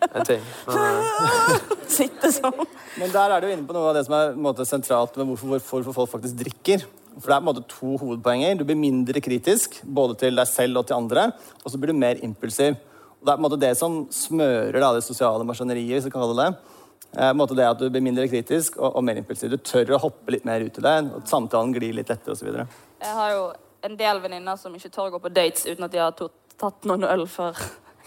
en 0.08 0.28
ting. 0.28 0.44
Men, 0.68 0.78
eh, 0.84 1.66
Sitte 1.98 2.30
sånn. 2.32 2.62
Men 3.00 3.12
der 3.12 3.34
er 3.34 3.42
du 3.42 3.50
inne 3.50 3.66
på 3.66 3.76
noe 3.76 3.90
av 3.90 3.98
det 3.98 4.06
som 4.06 4.14
er 4.16 4.32
en 4.32 4.40
måte, 4.44 4.66
sentralt 4.68 5.18
med 5.18 5.28
hvorfor, 5.32 5.58
hvorfor 5.58 5.96
folk 5.96 6.14
faktisk 6.14 6.38
drikker. 6.38 6.86
For 7.18 7.26
det 7.26 7.34
er 7.34 7.42
på 7.42 7.44
en 7.44 7.50
måte 7.50 7.66
to 7.72 7.96
hovedpoenger. 7.98 8.56
Du 8.60 8.64
blir 8.68 8.78
mindre 8.78 9.20
kritisk 9.24 9.80
både 9.82 10.14
til 10.22 10.38
deg 10.38 10.48
selv 10.48 10.80
og 10.80 10.86
til 10.88 11.00
andre. 11.00 11.28
Og 11.64 11.72
så 11.72 11.80
blir 11.80 11.92
du 11.92 11.98
mer 11.98 12.20
impulsiv. 12.22 12.78
Og 13.18 13.26
Det 13.26 13.32
er 13.32 13.36
på 13.36 13.42
en 13.42 13.46
måte 13.48 13.60
det 13.60 13.72
som 13.76 14.04
smører 14.14 14.78
da, 14.78 14.92
det 14.94 15.02
sosiale 15.02 15.44
maskineriet. 15.44 15.98
hvis 15.98 16.06
vi 16.06 16.14
kan 16.14 16.22
kalle 16.22 16.38
det 16.38 16.46
det. 16.46 16.77
Eh, 17.16 17.32
måte 17.34 17.54
det 17.54 17.68
At 17.68 17.78
du 17.78 17.88
blir 17.90 18.04
mindre 18.04 18.28
kritisk 18.28 18.76
og, 18.78 18.96
og 18.96 19.04
mer 19.04 19.20
impulsiv. 19.20 19.50
Du 19.50 19.56
tør 19.56 19.96
å 19.96 20.02
hoppe 20.02 20.34
litt 20.34 20.46
mer 20.48 20.60
ut 20.60 20.78
i 20.78 20.84
det. 20.84 20.96
og 21.16 21.28
Samtalen 21.28 21.72
glir 21.76 21.96
litt 21.96 22.12
lettere 22.12 22.36
osv. 22.36 22.50
Jeg 22.52 23.14
har 23.20 23.34
jo 23.34 23.44
en 23.86 23.96
del 23.96 24.20
venninner 24.20 24.58
som 24.60 24.74
ikke 24.74 24.92
tør 24.92 25.08
å 25.08 25.14
gå 25.16 25.22
på 25.24 25.32
dates 25.32 25.66
uten 25.68 25.86
at 25.86 25.94
de 25.94 26.02
har 26.02 26.16
tatt 26.58 26.88
noen 26.90 27.06
øl 27.08 27.24
før 27.30 27.58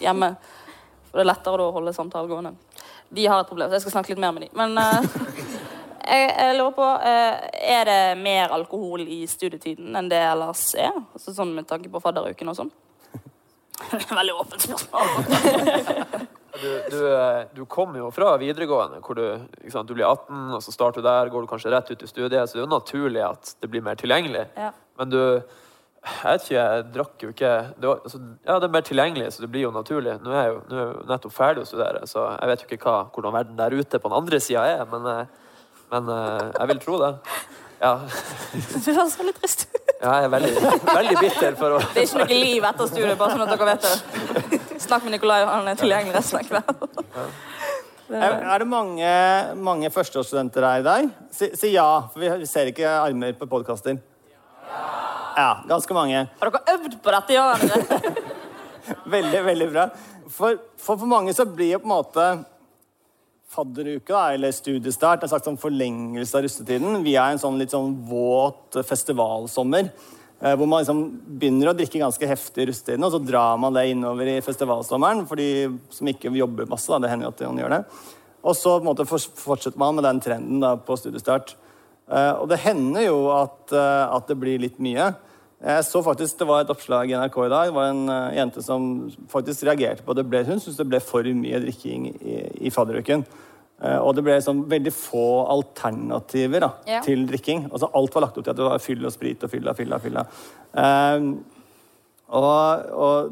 hjemme. 0.02 0.36
For 1.10 1.20
det 1.20 1.26
er 1.26 1.32
lettere 1.32 1.66
å 1.66 1.74
holde 1.76 1.96
samtalen 1.96 2.32
gående. 2.32 2.54
De 3.12 3.26
har 3.28 3.42
et 3.42 3.50
problem, 3.50 3.70
så 3.70 3.76
jeg 3.76 3.86
skal 3.86 3.98
snakke 3.98 4.14
litt 4.14 4.22
mer 4.24 4.36
med 4.36 4.46
dem. 4.46 4.54
Men 4.56 4.78
uh, 4.80 5.02
jeg, 6.12 6.28
jeg 6.30 6.58
lurer 6.60 6.76
på 6.78 6.88
uh, 6.88 7.50
Er 7.52 7.90
det 7.90 8.00
mer 8.22 8.54
alkohol 8.56 9.04
i 9.04 9.24
studietiden 9.28 9.98
enn 10.00 10.12
det 10.12 10.22
ellers 10.24 10.70
er? 10.80 10.94
Altså, 11.16 11.36
sånn 11.36 11.52
med 11.58 11.68
tanke 11.72 11.92
på 11.92 12.04
fadderuken 12.04 12.54
og 12.54 12.62
sånn? 12.62 12.72
Veldig 14.20 14.38
åpent 14.40 14.70
spørsmål. 14.70 16.28
Du, 16.52 16.68
du, 16.92 17.00
eh, 17.08 17.44
du 17.56 17.64
kommer 17.66 18.02
jo 18.02 18.10
fra 18.12 18.34
videregående, 18.42 19.00
hvor 19.06 19.16
du, 19.16 19.24
sant, 19.72 19.88
du 19.88 19.96
blir 19.96 20.08
18, 20.08 20.52
og 20.58 20.64
så 20.64 20.74
starter 20.74 21.04
du 21.04 21.08
der, 21.08 21.32
går 21.32 21.46
du 21.46 21.50
kanskje 21.50 21.72
rett 21.72 21.92
ut 21.92 22.04
i 22.04 22.10
studiet, 22.10 22.50
så 22.50 22.58
det 22.58 22.62
er 22.62 22.66
jo 22.66 22.72
naturlig 22.74 23.22
at 23.24 23.54
det 23.64 23.70
blir 23.72 23.86
mer 23.86 24.00
tilgjengelig. 24.00 24.48
Ja. 24.60 24.72
Men 25.00 25.14
du 25.14 25.22
Jeg 26.02 26.34
vet 26.34 26.46
ikke, 26.48 26.54
jeg 26.58 26.86
drakk 26.96 27.24
jo 27.24 27.28
ikke 27.30 27.50
det 27.78 27.86
var, 27.86 28.00
altså, 28.02 28.20
Ja, 28.48 28.56
det 28.58 28.66
er 28.66 28.74
mer 28.74 28.86
tilgjengelig, 28.88 29.28
så 29.36 29.44
det 29.44 29.52
blir 29.54 29.68
jo 29.68 29.72
naturlig. 29.76 30.16
Nå 30.24 30.32
er 30.34 30.40
jeg 30.40 30.54
jo, 30.56 30.62
er 30.72 30.80
jeg 30.82 31.08
nettopp 31.12 31.36
ferdig 31.36 31.62
å 31.62 31.70
studere, 31.70 32.02
så 32.10 32.24
jeg 32.40 32.50
vet 32.50 32.64
jo 32.64 32.70
ikke 32.72 32.88
hva, 32.88 32.96
hvordan 33.14 33.36
verden 33.36 33.60
der 33.60 33.76
ute 33.78 34.02
på 34.02 34.10
den 34.10 34.18
andre 34.18 34.40
sida 34.42 34.66
er, 34.66 34.82
men, 34.90 35.06
eh, 35.12 35.54
men 35.94 36.10
eh, 36.10 36.48
jeg 36.58 36.72
vil 36.74 36.82
tro 36.88 36.98
det. 37.06 37.14
Ja. 37.84 37.94
Du 38.84 38.92
høres 38.92 39.20
litt 39.22 39.40
trist 39.44 39.68
ut. 39.70 39.91
Ja, 40.02 40.12
jeg 40.18 40.26
er 40.26 40.32
veldig, 40.34 40.52
veldig 40.88 41.16
bitter 41.20 41.56
for 41.60 41.78
å 41.78 41.80
Det 41.94 42.02
er 42.02 42.08
ikke 42.08 42.24
noe 42.24 42.38
liv 42.42 42.68
etter 42.72 42.88
studiet, 42.90 43.18
bare 43.20 43.36
sånn 43.36 43.44
at 43.46 43.52
dere 43.54 43.68
vet 43.70 43.84
det. 43.86 44.60
Snakk 44.82 45.06
med 45.06 45.14
Nikolai, 45.14 45.42
han 45.46 45.68
er 45.70 45.78
tilgjengelig 45.78 46.16
resten 46.18 46.40
av 46.40 46.48
kvelden. 46.50 47.36
Er, 48.12 48.34
er 48.42 48.64
det 48.64 48.68
mange, 48.68 49.12
mange 49.62 49.92
førsteårsstudenter 49.94 50.66
her 50.68 50.82
i 50.82 50.88
dag? 50.88 51.12
Si, 51.32 51.52
si 51.56 51.70
ja, 51.76 51.86
for 52.12 52.24
vi, 52.24 52.50
ser 52.50 52.72
ikke 52.74 52.90
armer 52.90 53.38
på 53.38 53.48
podkaster. 53.52 54.02
Ja, 55.38 55.52
ganske 55.70 55.96
mange. 55.96 56.26
Har 56.42 56.52
dere 56.52 56.76
øvd 56.76 56.98
på 57.04 57.14
dette, 57.16 57.38
i 57.38 57.40
år? 57.40 58.28
Veldig, 59.14 59.44
veldig 59.46 59.68
bra. 59.70 59.84
For, 60.34 60.58
for, 60.82 60.98
for 60.98 61.08
mange 61.08 61.32
så 61.38 61.46
blir 61.46 61.76
jo 61.76 61.80
på 61.84 61.88
en 61.88 61.94
måte 61.94 62.26
fadderuke 63.52 64.14
da, 64.14 64.32
eller 64.36 64.54
studiestart 64.56 65.24
en 65.24 65.32
slags 65.32 65.48
sånn 65.50 65.60
forlengelse 65.60 66.38
av 66.38 66.46
russetiden 66.46 67.02
er 67.04 67.20
en 67.26 67.42
sånn 67.42 67.60
litt 67.60 67.74
sånn 67.74 67.94
våt 68.08 68.80
festivalsommer. 68.88 69.92
eh, 70.42 70.56
Hvor 70.56 70.68
man 70.68 70.84
liksom 70.84 71.02
begynner 71.40 71.72
å 71.72 71.76
drikke 71.78 72.00
ganske 72.00 72.28
heftig 72.28 72.64
i 72.64 72.70
russetiden, 72.72 73.04
og 73.04 73.12
så 73.12 73.20
drar 73.24 73.60
man 73.60 73.74
det 73.74 73.90
innover 73.92 74.28
i 74.28 74.42
festivalsommeren. 74.42 75.26
For 75.28 75.36
de 75.36 75.80
som 75.90 76.08
ikke 76.08 76.32
jobber 76.32 76.70
masse, 76.72 76.88
da, 76.88 77.00
det 77.00 77.12
hender 77.12 77.28
jo 77.28 77.34
at 77.36 77.44
man 77.50 77.64
gjør 77.64 77.76
det. 77.76 77.82
Og 78.42 78.56
så 78.58 78.78
måte 78.82 79.06
fortsetter 79.06 79.78
man 79.78 79.96
med 79.96 80.08
den 80.08 80.22
trenden 80.24 80.64
da, 80.64 80.76
på 80.76 80.98
studiestart. 80.98 81.56
Eh, 82.10 82.34
og 82.40 82.48
det 82.52 82.64
hender 82.64 83.06
jo 83.06 83.20
at, 83.36 83.72
eh, 83.72 84.16
at 84.16 84.28
det 84.28 84.40
blir 84.40 84.64
litt 84.64 84.80
mye. 84.80 85.12
Jeg 85.62 85.86
så 85.86 86.02
faktisk, 86.02 86.40
Det 86.40 86.48
var 86.48 86.64
et 86.64 86.72
oppslag 86.74 87.12
i 87.12 87.14
NRK 87.14 87.38
i 87.46 87.50
dag. 87.54 87.70
Det 87.70 87.76
var 87.76 87.92
en 87.92 88.10
uh, 88.10 88.34
jente 88.34 88.64
som 88.66 89.12
faktisk 89.30 89.64
reagerte 89.68 90.04
på 90.04 90.16
det. 90.18 90.26
Ble, 90.26 90.44
hun 90.48 90.60
syntes 90.60 90.80
det 90.80 90.88
ble 90.90 91.00
for 91.00 91.24
mye 91.24 91.62
drikking 91.62 92.08
i, 92.18 92.40
i 92.66 92.74
fadderuken. 92.74 93.26
Uh, 93.82 94.00
og 94.02 94.16
det 94.18 94.24
ble 94.26 94.40
sånn 94.42 94.66
veldig 94.70 94.94
få 94.94 95.46
alternativer 95.54 96.66
da, 96.66 96.72
Ja. 96.90 97.04
til 97.06 97.28
drikking. 97.30 97.68
Altså 97.70 97.92
Alt 97.94 98.18
var 98.18 98.26
lagt 98.26 98.38
opp 98.42 98.46
til 98.46 98.56
at 98.56 98.58
det 98.58 98.70
var 98.72 98.82
fyll 98.82 99.06
og 99.06 99.14
sprit 99.14 99.46
og 99.46 99.54
fylla, 99.54 99.74
fylla, 99.78 100.02
fylla. 100.02 100.26
Uh, 100.74 101.32
og, 102.32 102.92
og 102.96 103.32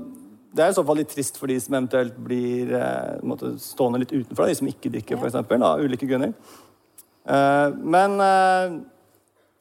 det 0.54 0.64
er 0.66 0.72
i 0.72 0.78
så 0.78 0.84
fall 0.86 0.98
litt 1.00 1.12
trist 1.14 1.38
for 1.40 1.50
de 1.50 1.58
som 1.62 1.76
eventuelt 1.78 2.16
blir 2.26 2.72
eh, 2.74 3.20
på 3.22 3.52
stående 3.62 4.02
litt 4.02 4.14
utenfor, 4.16 4.44
da, 4.44 4.50
de 4.50 4.58
som 4.58 4.70
ikke 4.70 4.92
drikker, 4.96 5.20
for 5.20 5.30
eksempel, 5.30 5.62
av 5.66 5.84
ulike 5.86 6.10
grunner. 6.10 6.34
Eh, 7.30 7.68
men 7.96 8.16
eh, 8.26 8.80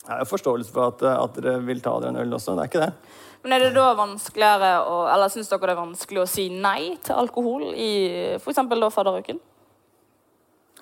jeg 0.09 0.23
har 0.23 0.29
forståelse 0.29 0.73
for 0.73 0.89
at, 0.89 1.03
at 1.05 1.35
dere 1.37 1.61
vil 1.67 1.83
ta 1.85 1.93
dere 2.01 2.15
en 2.15 2.23
øl 2.23 2.37
også. 2.39 2.55
Det 2.57 2.65
er 2.65 2.71
ikke 2.71 2.85
det. 2.87 3.17
Men 3.43 3.55
er 3.55 3.65
det 3.67 3.75
da 3.77 3.91
vanskeligere 3.95 4.71
å, 4.89 4.95
Eller 5.13 5.31
syns 5.33 5.51
dere 5.53 5.69
det 5.69 5.75
er 5.75 5.83
vanskelig 5.83 6.23
å 6.23 6.31
si 6.31 6.49
nei 6.51 6.97
til 7.05 7.21
alkohol 7.21 7.69
i 7.77 7.93
f.eks. 8.39 8.63
da 8.73 8.91
fadderuken? 8.95 9.41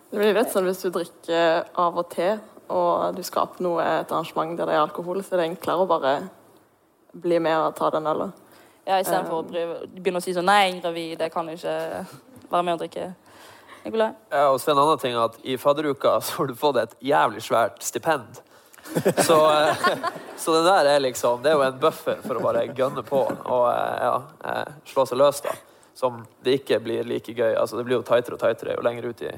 Det 0.07 0.21
blir 0.21 0.37
litt 0.39 0.53
sånn 0.55 0.69
hvis 0.69 0.85
du 0.85 0.93
drikker 0.95 1.67
av 1.83 1.99
og 1.99 2.07
til, 2.15 2.39
og 2.71 3.19
du 3.19 3.23
skal 3.27 3.49
oppnå 3.49 3.75
et 3.83 4.15
arrangement 4.15 4.55
der 4.55 4.71
det 4.71 4.77
er 4.77 4.85
alkohol, 4.85 5.19
så 5.27 5.35
er 5.35 5.43
det 5.43 5.51
enklere 5.51 5.83
å 5.83 5.91
bare 5.91 6.15
bli 7.17 7.43
med 7.43 7.59
og 7.59 7.75
ta 7.77 7.91
den 7.91 8.07
ølen. 8.07 8.33
Ja, 8.87 9.01
Istedenfor 9.03 9.43
å 9.43 9.47
begynne 9.91 10.23
å 10.23 10.23
si 10.23 10.35
sånn 10.37 10.47
Nei, 10.47 10.61
jeg 10.69 10.77
er 10.77 10.83
gravid, 10.85 11.23
jeg 11.27 11.35
kan 11.35 11.49
ikke 11.51 11.77
være 12.53 12.63
med 12.63 12.77
og 12.77 12.83
drikke. 12.85 13.09
Nikolai? 13.83 14.13
Ja, 14.31 14.49
og 14.53 14.61
så 14.63 14.71
en 14.71 14.83
annen 14.83 15.03
ting 15.03 15.19
at 15.19 15.39
I 15.43 15.59
fadderuka 15.59 16.21
så 16.23 16.41
har 16.41 16.51
du 16.51 16.59
fått 16.59 16.79
et 16.83 16.95
jævlig 17.03 17.43
svært 17.43 17.83
stipend. 17.83 18.41
Så, 19.27 19.53
eh, 19.61 19.77
så 20.37 20.53
det 20.53 20.63
der 20.65 20.85
er 20.85 21.01
liksom 21.01 21.43
Det 21.43 21.51
er 21.51 21.55
jo 21.55 21.65
en 21.67 21.79
buffer 21.81 22.21
for 22.25 22.39
å 22.39 22.45
bare 22.45 22.67
gønne 22.77 23.03
på 23.07 23.23
og 23.27 23.65
eh, 23.71 23.97
ja, 24.03 24.17
eh, 24.45 24.75
slå 24.93 25.07
seg 25.09 25.21
løs, 25.21 25.43
da. 25.45 25.55
Som 25.97 26.25
det 26.45 26.61
ikke 26.61 26.81
blir 26.85 27.07
like 27.09 27.33
gøy. 27.33 27.55
Altså, 27.57 27.79
det 27.79 27.87
blir 27.89 27.99
jo 27.99 28.07
tightere 28.07 28.37
og 28.37 28.43
tightere 28.43 28.77
jo 28.77 28.85
lenger 28.85 29.09
ut 29.11 29.23
i 29.25 29.33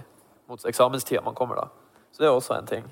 mot 0.48 0.64
eksamenstida 0.66 1.22
man 1.22 1.36
kommer, 1.38 1.62
da. 1.62 1.68
Så 2.12 2.24
det 2.24 2.30
er 2.30 2.34
også 2.34 2.56
en 2.56 2.66
ting. 2.66 2.86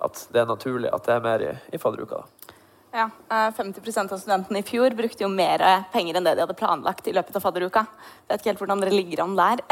At 0.00 0.24
det 0.32 0.42
er 0.42 0.48
naturlig 0.48 0.90
at 0.90 1.04
det 1.06 1.14
er 1.14 1.24
mer 1.24 1.44
i, 1.44 1.54
i 1.76 1.78
fadderuka. 1.78 2.22
da. 2.22 2.56
Ja, 2.90 3.04
eh, 3.30 3.50
50% 3.54 4.12
av 4.12 4.18
studentene 4.18 4.58
i 4.58 4.66
fjor 4.66 4.96
brukte 4.98 5.22
jo 5.22 5.28
mer 5.30 5.62
penger 5.92 6.18
enn 6.18 6.26
det 6.26 6.32
de 6.34 6.42
hadde 6.42 6.56
planlagt 6.58 7.06
i 7.06 7.14
løpet 7.14 7.36
av 7.38 7.44
fadderuka. 7.44 7.84
Vet 8.26 8.40
ikke 8.40 8.50
helt 8.50 8.64
hvordan 8.64 8.82
dere 8.82 8.96
ligger 8.96 9.22
an 9.22 9.36
der. 9.38 9.62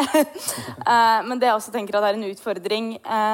Men 1.27 1.41
det 1.41 1.49
jeg 1.49 1.59
også 1.59 1.75
tenker 1.75 1.99
at 1.99 2.07
er 2.13 2.21
en 2.21 2.29
utfordring 2.29 2.93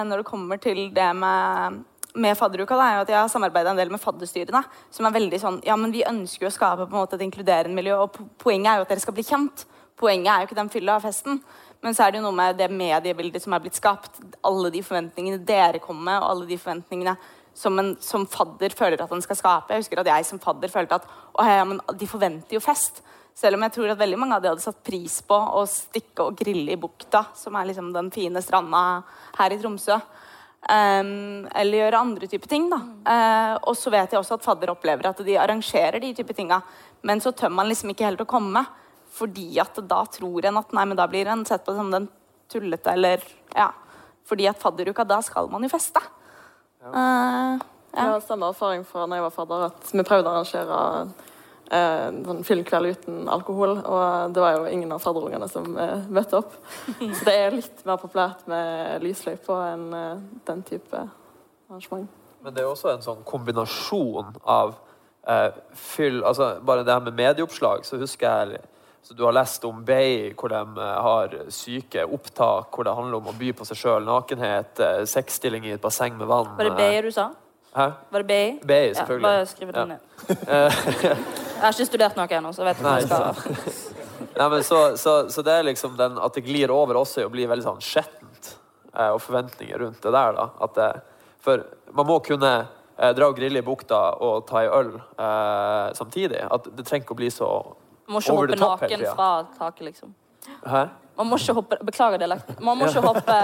når 0.08 0.22
det 0.22 0.30
kommer 0.30 0.62
til 0.62 0.86
det 0.96 1.10
med, 1.18 1.82
med 2.14 2.38
fadderuka, 2.38 2.76
da, 2.78 2.86
er 2.86 2.96
jo 2.96 3.04
at 3.04 3.12
jeg 3.12 3.18
har 3.18 3.30
samarbeida 3.32 3.72
en 3.72 3.80
del 3.80 3.90
med 3.90 4.02
fadderstyrene. 4.02 4.62
Som 4.94 5.08
er 5.08 5.14
veldig 5.16 5.40
sånn 5.42 5.60
Ja, 5.66 5.76
men 5.80 5.94
vi 5.94 6.04
ønsker 6.06 6.46
jo 6.46 6.52
å 6.52 6.54
skape 6.54 6.86
på 6.86 6.94
en 6.94 7.02
måte 7.02 7.18
et 7.18 7.24
inkluderende 7.26 7.74
miljø, 7.74 7.96
og 8.04 8.18
poenget 8.42 8.70
er 8.70 8.80
jo 8.80 8.86
at 8.86 8.92
dere 8.94 9.04
skal 9.04 9.16
bli 9.16 9.26
kjent. 9.26 9.64
Poenget 9.98 10.30
er 10.30 10.42
jo 10.42 10.48
ikke 10.48 10.60
den 10.60 10.72
fylla 10.72 10.98
av 10.98 11.06
festen. 11.06 11.40
Men 11.84 11.96
så 11.96 12.04
er 12.04 12.12
det 12.12 12.20
jo 12.20 12.26
noe 12.26 12.36
med 12.36 12.56
det 12.56 12.70
mediebildet 12.72 13.44
som 13.44 13.54
er 13.54 13.62
blitt 13.64 13.76
skapt. 13.76 14.22
Alle 14.46 14.70
de 14.72 14.80
forventningene 14.84 15.42
dere 15.44 15.82
kommer 15.82 16.06
med, 16.08 16.20
og 16.22 16.30
alle 16.30 16.46
de 16.48 16.58
forventningene 16.60 17.16
som 17.54 17.78
en 17.78 17.92
som 18.02 18.24
fadder 18.26 18.74
føler 18.74 19.02
at 19.02 19.10
han 19.12 19.22
skal 19.22 19.38
skape. 19.38 19.74
Jeg 19.74 19.84
husker 19.84 20.00
at 20.02 20.10
jeg 20.10 20.26
som 20.26 20.40
fadder 20.42 20.72
følte 20.72 20.98
at 20.98 21.04
å, 21.06 21.44
ja, 21.46 21.66
men 21.68 21.82
de 21.94 22.08
forventer 22.10 22.56
jo 22.56 22.62
fest. 22.62 23.02
Selv 23.34 23.58
om 23.58 23.66
jeg 23.66 23.74
tror 23.74 23.90
at 23.90 23.98
veldig 23.98 24.18
mange 24.18 24.36
av 24.36 24.42
de 24.42 24.50
hadde 24.52 24.62
satt 24.62 24.82
pris 24.86 25.18
på 25.26 25.34
å 25.34 25.64
stikke 25.66 26.28
og 26.28 26.38
grille 26.38 26.74
i 26.74 26.80
bukta, 26.80 27.24
som 27.34 27.56
er 27.58 27.68
liksom 27.70 27.90
den 27.94 28.10
fine 28.14 28.42
stranda 28.42 29.02
her 29.38 29.54
i 29.54 29.58
Tromsø. 29.58 29.98
Ehm, 30.72 31.44
eller 31.52 31.82
gjøre 31.82 32.00
andre 32.00 32.28
typer 32.30 32.48
ting. 32.48 32.70
da. 32.70 32.80
Uh, 33.04 33.54
og 33.68 33.76
så 33.76 33.92
vet 33.92 34.12
jeg 34.12 34.20
også 34.20 34.38
at 34.38 34.46
fadder 34.46 34.72
opplever 34.72 35.10
at 35.10 35.20
de 35.26 35.36
arrangerer 35.36 36.00
de 36.00 36.14
type 36.16 36.32
tinga, 36.36 36.62
men 37.02 37.20
så 37.20 37.34
tør 37.36 37.52
man 37.52 37.68
liksom 37.68 37.92
ikke 37.92 38.06
helt 38.08 38.24
å 38.24 38.28
komme. 38.28 38.64
Fordi 39.14 39.60
at 39.62 39.76
da 39.86 40.00
tror 40.10 40.48
en 40.48 40.58
at 40.58 40.72
nei, 40.74 40.86
men 40.90 40.98
da 40.98 41.06
blir 41.06 41.28
en 41.30 41.44
sett 41.46 41.64
på 41.66 41.74
som 41.76 41.92
den 41.92 42.08
tullete, 42.50 42.96
eller 42.96 43.22
ja. 43.54 43.70
Fordi 44.26 44.48
at 44.48 44.58
fadderuka, 44.58 45.04
da 45.06 45.20
skal 45.22 45.50
man 45.52 45.62
jo 45.62 45.70
feste. 45.70 46.00
Eh, 46.84 47.60
Jeg 47.94 48.10
har 48.10 48.24
samme 48.24 48.48
erfaring 48.50 48.82
fra 48.88 49.04
når 49.06 49.20
jeg 49.20 49.26
var 49.26 49.34
fadder, 49.36 49.66
at 49.68 49.92
vi 49.92 50.02
prøvde 50.02 50.26
å 50.26 50.32
arrangere 50.32 50.80
eh, 51.70 52.08
sånn 52.26 52.42
fyllekveld 52.44 52.90
uten 52.96 53.28
alkohol, 53.28 53.78
og 53.84 54.34
det 54.34 54.42
var 54.42 54.58
jo 54.58 54.66
ingen 54.72 54.92
av 54.92 55.02
fadderungene 55.04 55.48
som 55.48 55.76
eh, 55.78 56.04
møtte 56.08 56.40
opp. 56.42 56.52
Så 57.16 57.24
det 57.28 57.34
er 57.34 57.56
litt 57.56 57.84
mer 57.86 58.00
populært 58.02 58.46
med 58.50 59.02
lysløypa 59.04 59.60
enn 59.72 59.86
eh, 59.94 60.18
den 60.50 60.62
type 60.68 61.04
arrangement. 61.70 62.08
Men 62.44 62.54
det 62.54 62.60
er 62.64 62.68
også 62.68 62.90
en 62.92 63.02
sånn 63.04 63.22
kombinasjon 63.24 64.34
av 64.44 64.74
eh, 65.26 65.50
fyll 65.72 66.20
Altså 66.28 66.58
bare 66.60 66.84
det 66.84 66.92
her 66.92 67.00
med 67.06 67.16
medieoppslag, 67.16 67.86
så 67.88 67.96
husker 68.02 68.28
jeg 68.28 68.58
så 69.04 69.12
Du 69.12 69.22
har 69.26 69.34
lest 69.36 69.64
om 69.68 69.82
Bay, 69.84 70.30
hvor 70.32 70.48
de 70.48 70.60
eh, 70.80 70.98
har 71.06 71.34
syke 71.52 72.04
opptak, 72.04 72.70
hvor 72.72 72.84
det 72.88 72.94
handler 72.96 73.18
om 73.20 73.26
å 73.32 73.34
by 73.36 73.50
på 73.56 73.64
seg 73.68 73.76
sjøl, 73.80 74.04
nakenhet, 74.08 74.80
eh, 74.80 75.02
sexstilling 75.08 75.64
i 75.68 75.74
et 75.76 75.82
basseng 75.82 76.16
med 76.16 76.28
vann. 76.28 76.54
Var 76.56 76.70
det 76.70 76.76
Bay 76.78 77.00
du 77.04 77.10
sa? 77.12 77.30
Hæ? 77.74 77.90
Var 78.14 78.22
det 78.22 78.28
Bay? 78.28 78.52
Bay, 78.64 78.92
selvfølgelig. 78.96 79.24
Ja, 79.24 79.28
bare 79.28 79.46
skriv 79.46 79.72
det 79.72 79.80
Ja. 79.80 79.84
ned. 79.92 81.34
Jeg 81.64 81.70
har 81.70 81.78
ikke 81.78 81.88
studert 81.88 82.16
noe 82.18 82.36
ennå, 82.36 82.50
så 82.52 82.60
jeg 82.60 82.66
vet 82.68 82.80
ikke 82.82 82.90
hva 82.90 82.96
jeg 83.00 83.06
skal 83.08 83.94
Nei, 84.38 84.48
men 84.52 84.64
så, 84.66 84.80
så, 85.00 85.12
så 85.32 85.42
det 85.46 85.52
er 85.54 85.64
liksom 85.64 85.94
den 85.96 86.18
at 86.20 86.34
det 86.36 86.42
glir 86.44 86.68
over 86.74 86.98
også 87.00 87.22
i 87.22 87.24
å 87.24 87.30
bli 87.32 87.46
veldig 87.48 87.64
sånn 87.64 87.80
skjettent, 87.80 88.50
eh, 88.92 89.08
og 89.14 89.20
forventninger 89.24 89.80
rundt 89.80 90.02
det 90.04 90.12
der, 90.12 90.36
da. 90.36 90.44
At 90.66 90.74
det, 90.76 90.88
for 91.40 91.62
man 91.96 92.08
må 92.10 92.18
kunne 92.26 92.50
eh, 92.58 93.14
dra 93.16 93.30
og 93.30 93.38
grille 93.38 93.62
i 93.62 93.64
bukta 93.64 94.02
og 94.20 94.44
ta 94.50 94.60
ei 94.60 94.68
øl 94.68 94.92
eh, 94.98 95.88
samtidig. 95.96 96.42
At 96.52 96.68
det 96.68 96.84
trenger 96.84 97.06
ikke 97.06 97.16
å 97.16 97.20
bli 97.22 97.30
så 97.32 97.48
Man 98.04 98.18
må 98.18 98.20
ikke 98.20 98.36
hoppe 98.42 98.60
naken 98.60 99.06
fra 99.14 99.30
taket, 99.56 99.84
liksom. 99.88 100.12
Hæ? 100.68 100.84
Man 101.16 101.30
må 101.30 101.38
ikke 101.40 101.54
hoppe 101.56 101.80
Beklager 101.88 102.20
dialekt. 102.20 102.52
Man 102.60 102.76
må 102.76 102.82
ikke 102.90 103.06
hoppe 103.08 103.38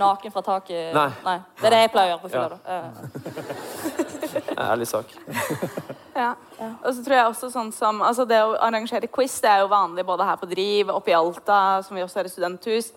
naken 0.00 0.34
fra 0.34 0.42
taket. 0.50 0.90
Nei. 0.96 1.38
Det 1.60 1.70
er 1.70 1.76
det 1.76 1.84
jeg 1.84 1.94
pleier 1.94 2.08
å 2.08 2.10
gjøre 2.16 2.22
på 2.24 2.32
fylla. 2.34 2.58
Ja. 2.66 2.80
da. 2.90 4.39
Eh, 4.60 4.70
Ærlig 4.70 4.88
sak. 4.88 5.16
Ja. 6.20 6.34
Og 6.82 6.90
så 6.92 7.00
tror 7.00 7.14
jeg 7.16 7.28
også 7.30 7.48
sånn 7.52 7.70
som 7.72 8.00
altså 8.04 8.26
Det 8.28 8.40
å 8.44 8.56
arrangere 8.60 9.08
quiz 9.08 9.38
det 9.40 9.48
er 9.48 9.60
jo 9.62 9.70
vanlig 9.70 10.02
både 10.04 10.26
her 10.26 10.36
på 10.36 10.48
Driv, 10.50 10.90
oppe 10.92 11.12
i 11.12 11.14
Alta, 11.16 11.80
som 11.86 11.96
vi 11.96 12.02
også 12.04 12.18
har 12.20 12.28
i 12.28 12.32
studenthus. 12.32 12.90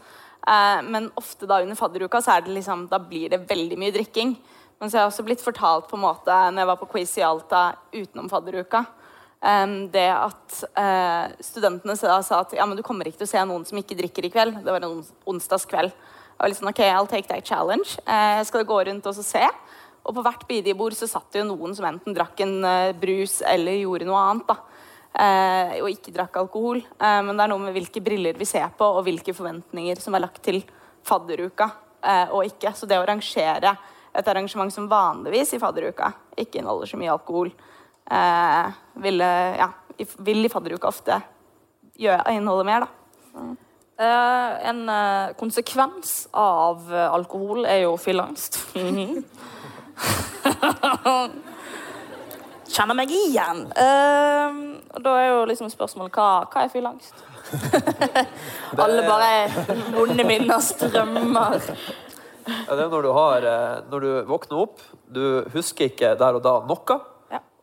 Eh, 0.44 0.80
men 0.84 1.08
ofte 1.16 1.48
da 1.48 1.62
under 1.64 1.78
fadderuka 1.80 2.20
så 2.26 2.34
er 2.34 2.44
det 2.44 2.56
liksom, 2.58 2.88
da 2.92 3.00
blir 3.00 3.32
det 3.32 3.46
veldig 3.48 3.78
mye 3.80 3.94
drikking. 3.96 4.34
Men 4.82 4.90
så 4.90 4.98
har 4.98 5.06
jeg 5.06 5.14
også 5.14 5.26
blitt 5.30 5.46
fortalt 5.46 5.88
på 5.88 5.96
en 5.96 6.04
måte 6.04 6.36
når 6.52 6.66
jeg 6.66 6.72
var 6.74 6.82
på 6.82 6.90
quiz 6.96 7.14
i 7.22 7.24
Alta 7.24 7.62
utenom 7.94 8.28
fadderuka, 8.34 8.84
eh, 9.46 9.78
det 9.94 10.10
at 10.18 10.60
eh, 10.84 11.38
studentene 11.54 11.96
sa, 12.00 12.18
sa 12.26 12.42
at 12.44 12.58
ja, 12.58 12.68
men 12.68 12.82
du 12.82 12.84
kommer 12.84 13.08
ikke 13.08 13.22
til 13.22 13.30
å 13.30 13.34
se 13.38 13.46
noen 13.54 13.64
som 13.70 13.80
ikke 13.80 14.00
drikker 14.02 14.28
i 14.28 14.34
kveld. 14.34 14.60
Det 14.66 14.74
var 14.74 14.84
en 14.84 14.98
ons 14.98 15.14
onsdagskveld. 15.30 15.96
Litt 16.44 16.60
sånn, 16.60 16.74
ok, 16.74 16.82
I'll 16.90 17.08
take 17.08 17.30
that 17.30 17.48
challenge. 17.48 17.96
Eh, 18.04 18.40
jeg 18.42 18.50
skal 18.50 18.68
gå 18.68 18.82
rundt 18.90 19.06
og 19.08 19.16
så 19.16 19.24
se. 19.24 19.46
Og 20.04 20.16
på 20.18 20.24
hvert 20.26 20.44
bidige-bord 20.50 20.96
så 20.98 21.08
satt 21.08 21.32
det 21.32 21.44
jo 21.44 21.50
noen 21.54 21.76
som 21.76 21.88
enten 21.88 22.16
drakk 22.16 22.42
en 22.44 22.58
eh, 22.68 22.92
brus 22.98 23.40
eller 23.48 23.80
gjorde 23.80 24.08
noe 24.10 24.20
annet. 24.20 24.50
da. 24.50 24.58
Eh, 25.14 25.76
og 25.84 25.92
ikke 25.92 26.14
drakk 26.16 26.40
alkohol. 26.42 26.82
Eh, 26.82 27.20
men 27.24 27.38
det 27.38 27.46
er 27.46 27.52
noe 27.52 27.62
med 27.62 27.76
hvilke 27.76 28.02
briller 28.04 28.38
vi 28.40 28.48
ser 28.50 28.72
på, 28.78 28.88
og 28.98 29.06
hvilke 29.08 29.36
forventninger 29.36 30.02
som 30.04 30.18
er 30.18 30.26
lagt 30.26 30.42
til 30.46 30.60
fadderuka 31.08 31.70
eh, 32.02 32.34
og 32.34 32.50
ikke. 32.50 32.74
Så 32.76 32.90
det 32.90 33.00
å 33.00 33.06
rangere 33.08 33.76
et 34.14 34.30
arrangement 34.30 34.74
som 34.74 34.90
vanligvis 34.92 35.56
i 35.56 35.62
fadderuka 35.62 36.12
ikke 36.38 36.60
inneholder 36.60 36.90
så 36.90 37.00
mye 37.00 37.14
alkohol, 37.14 37.54
eh, 38.12 38.74
ville, 39.06 39.30
ja, 39.60 39.70
vil 40.26 40.44
i 40.44 40.52
fadderuka 40.52 40.92
ofte 40.92 41.22
gjøre, 42.02 42.34
inneholde 42.34 42.68
mer, 42.68 42.84
da. 42.84 43.44
eh, 44.04 44.70
en 44.74 44.84
konsekvens 45.40 46.26
av 46.34 46.90
alkohol 46.92 47.70
er 47.70 47.86
jo 47.86 47.96
fylleangst. 48.02 48.60
Kjenner 52.74 52.98
meg 52.98 53.12
igjen. 53.14 53.60
Uh, 53.78 54.50
og 54.96 55.00
da 55.06 55.12
er 55.20 55.28
jo 55.30 55.46
liksom 55.50 55.70
spørsmålet 55.70 56.14
hva, 56.18 56.30
hva 56.50 56.60
er 56.64 56.70
fylleangst? 56.74 57.16
Alle 58.84 59.02
bare 59.06 59.32
vonde 59.94 60.24
minner 60.26 60.60
strømmer. 60.64 61.60
Ja, 62.44 62.76
det 62.76 62.84
er 62.84 62.90
når 62.92 63.04
du 63.06 63.12
har 63.16 63.46
eh, 63.48 63.76
Når 63.88 64.00
du 64.04 64.10
våkner 64.28 64.58
opp, 64.66 64.82
du 65.08 65.46
husker 65.54 65.88
ikke 65.88 66.10
der 66.20 66.34
og 66.40 66.44
da 66.44 66.54
noe. 66.68 66.98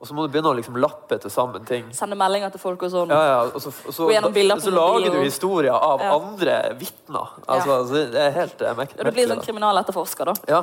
Og 0.01 0.09
så 0.09 0.15
må 0.17 0.25
du 0.25 0.33
begynne 0.33 0.49
å 0.49 0.57
liksom 0.57 0.79
lappe 0.81 1.19
til 1.21 1.31
sammen 1.33 1.67
ting. 1.69 1.91
Sende 1.93 2.17
meldinger 2.17 2.49
til 2.55 2.63
folk 2.63 2.87
og 2.87 2.93
sånn. 2.93 3.11
Ja, 3.13 3.21
ja, 3.29 3.41
og 3.51 3.61
så, 3.61 3.69
og 3.85 3.93
så, 3.93 4.07
bilder 4.33 4.57
på 4.57 4.65
så 4.65 4.73
lager 4.73 5.13
du 5.13 5.19
historier 5.21 5.77
av 5.77 6.01
Ja. 6.01 6.15
andre 6.17 6.55
vitner. 6.79 7.35
Altså, 7.47 7.69
Ja. 7.69 7.77
altså, 7.77 7.95
det 8.15 8.23
er 8.23 8.31
helt 8.31 8.63
uh, 8.63 8.71
merkelig. 8.79 9.05
du 9.05 9.11
blir 9.13 9.29
sånn 9.29 9.45
kriminaletterforsker, 9.45 10.25
da. 10.25 10.35
Ja. 10.49 10.63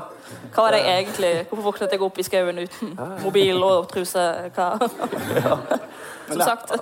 Hva 0.55 0.65
var 0.65 0.71
det 0.71 0.81
jeg 0.81 1.03
egentlig 1.05 1.31
Hvorfor 1.51 1.63
våknet 1.69 1.91
jeg 1.91 2.01
opp 2.01 2.17
i 2.17 2.25
skauen 2.25 2.63
uten 2.65 2.97
mobil 3.21 3.63
og 3.63 3.87
truse? 3.91 4.25
Hva? 4.57 4.71
Som 6.31 6.41
sagt. 6.41 6.73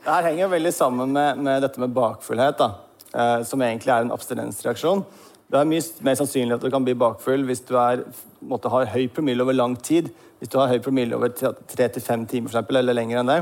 Det 0.00 0.08
her 0.08 0.22
henger 0.22 0.48
veldig 0.48 0.72
sammen 0.72 1.12
med, 1.12 1.38
med 1.38 1.60
dette 1.62 1.80
med 1.80 1.92
bakfullhet, 1.92 2.56
da, 2.56 2.70
eh, 3.12 3.42
som 3.44 3.60
egentlig 3.60 3.92
er 3.92 4.06
en 4.06 4.12
abstinensreaksjon. 4.14 5.04
Det 5.50 5.58
er 5.58 5.66
mye 5.66 5.82
mer 6.06 6.14
sannsynlig 6.14 6.54
at 6.54 6.62
du 6.62 6.70
kan 6.70 6.84
bli 6.86 6.94
bakfull 6.94 7.42
hvis 7.48 7.64
du 7.66 7.74
er, 7.80 8.04
måtte, 8.46 8.70
har 8.70 8.92
høy 8.92 9.08
promille 9.10 9.42
over 9.42 9.56
lang 9.56 9.74
tid. 9.82 10.12
Hvis 10.38 10.52
du 10.52 10.60
har 10.60 10.70
høy 10.70 10.78
promille 10.82 11.16
over 11.16 11.32
tre 11.34 11.88
til 11.90 12.04
fem 12.04 12.22
timer, 12.24 12.48
for 12.48 12.60
eksempel, 12.60 12.78
eller 12.78 12.94
lenger 12.96 13.20
enn 13.20 13.32
det, 13.32 13.40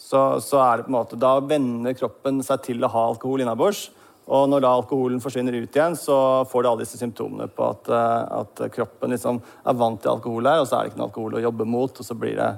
så, 0.00 0.40
så 0.40 0.62
er 0.64 0.80
det 0.80 0.86
på 0.86 0.90
en 0.90 0.96
måte, 0.96 1.18
da 1.20 1.34
venner 1.44 1.96
kroppen 1.98 2.40
seg 2.42 2.64
til 2.64 2.80
å 2.80 2.90
ha 2.90 3.04
alkohol 3.10 3.44
innabords. 3.44 3.90
Og 4.30 4.48
når 4.48 4.64
da 4.64 4.72
alkoholen 4.78 5.20
forsvinner 5.20 5.58
ut 5.58 5.76
igjen, 5.76 5.98
så 5.98 6.16
får 6.48 6.62
du 6.62 6.70
alle 6.70 6.86
disse 6.86 6.98
symptomene 7.00 7.50
på 7.52 7.68
at, 7.74 7.92
eh, 7.92 8.34
at 8.40 8.64
kroppen 8.72 9.12
liksom 9.12 9.40
er 9.42 9.78
vant 9.78 10.00
til 10.00 10.14
alkohol 10.14 10.48
her, 10.48 10.62
og 10.62 10.68
så 10.70 10.78
er 10.78 10.86
det 10.86 10.92
ikke 10.92 11.02
noe 11.02 11.10
alkohol 11.10 11.36
å 11.36 11.44
jobbe 11.44 11.68
mot. 11.68 12.00
og 12.00 12.06
så 12.06 12.16
blir 12.16 12.38
det, 12.40 12.50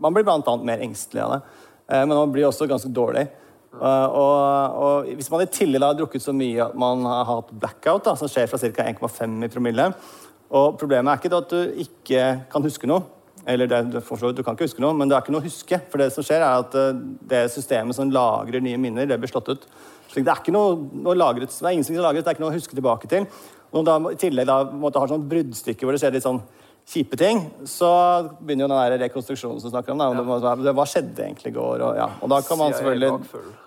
Man 0.00 0.14
blir 0.14 0.28
annet 0.28 0.64
mer 0.64 0.84
engstelig 0.84 1.22
av 1.24 1.32
det. 1.32 1.40
Eh, 1.88 2.04
Men 2.04 2.16
man 2.16 2.32
blir 2.32 2.48
også 2.48 2.68
ganske 2.68 2.92
dårlig. 2.92 3.28
Eh, 3.74 4.08
Og, 4.20 4.80
og 4.82 5.12
hvis 5.14 5.30
man 5.30 5.44
i 5.44 5.50
tillegg 5.52 5.84
har 5.84 5.94
drukket 5.98 6.24
så 6.24 6.34
mye 6.34 6.64
at 6.64 6.74
man 6.78 7.04
har 7.06 7.28
hatt 7.28 7.52
blackout, 7.52 8.04
da, 8.08 8.16
som 8.18 8.30
skjer 8.30 8.50
fra 8.50 8.58
ca. 8.58 8.88
1,5 8.90 9.46
i 9.46 9.52
promille 9.52 9.92
og 10.50 10.78
Problemet 10.80 11.12
er 11.12 11.20
ikke 11.20 11.36
at 11.36 11.52
du 11.52 11.82
ikke 11.84 12.22
kan 12.50 12.64
huske 12.64 12.88
noe. 12.90 13.04
Eller 13.48 13.68
det, 13.70 13.78
du, 13.92 14.00
forstår, 14.04 14.34
du 14.34 14.42
kan 14.44 14.56
ikke 14.56 14.66
huske 14.66 14.82
noe, 14.82 14.92
men 14.98 15.08
det 15.08 15.16
er 15.16 15.22
ikke 15.22 15.32
noe 15.32 15.40
å 15.40 15.46
huske. 15.46 15.78
For 15.88 16.02
det 16.02 16.10
som 16.12 16.26
skjer, 16.26 16.42
er 16.42 16.64
at 16.64 16.74
eh, 16.76 16.98
det 17.30 17.44
systemet 17.54 17.96
som 17.96 18.10
lagrer 18.12 18.62
nye 18.64 18.80
minner, 18.80 19.06
det 19.08 19.16
blir 19.20 19.30
slått 19.30 19.48
ut. 19.52 19.68
Så 20.10 20.18
det 20.18 20.26
er 20.26 20.42
ikke 20.42 20.54
noe, 20.54 20.74
noe 21.06 21.14
lagret, 21.14 21.54
det 21.54 21.66
er 21.66 21.76
ingen 21.76 21.86
som 21.86 21.94
lagret, 22.02 22.24
det 22.26 22.32
er 22.32 22.36
ikke 22.36 22.42
noe 22.42 22.50
å 22.52 22.58
huske 22.58 22.74
tilbake 22.76 23.10
til. 23.10 23.28
Og 23.70 23.86
da, 23.86 23.94
I 24.10 24.18
tillegg 24.18 24.48
da, 24.50 24.64
måtte 24.74 25.00
ha 25.00 25.08
sånn 25.08 25.28
bruddstykke 25.30 25.86
hvor 25.86 25.94
det 25.94 26.02
skjer 26.02 26.16
litt 26.16 26.26
sånn 26.26 26.42
kjipe 26.88 27.16
ting, 27.18 27.42
så 27.68 27.90
begynner 28.40 28.64
jo 28.64 28.68
den 28.70 28.78
der 28.78 28.96
rekonstruksjonen 29.04 29.60
som 29.62 29.72
snakker 29.72 29.94
om. 29.94 30.00
Da. 30.00 30.08
Det 30.16 30.24
må 30.26 30.38
det, 30.40 30.74
hva 30.76 30.86
skjedde 30.88 31.24
egentlig 31.26 31.52
i 31.52 31.56
går? 31.56 31.84
Og, 31.86 31.98
ja. 31.98 32.08
og 32.20 32.32
da 32.32 32.40
kan 32.46 32.58
man 32.58 32.74
selvfølgelig 32.74 33.10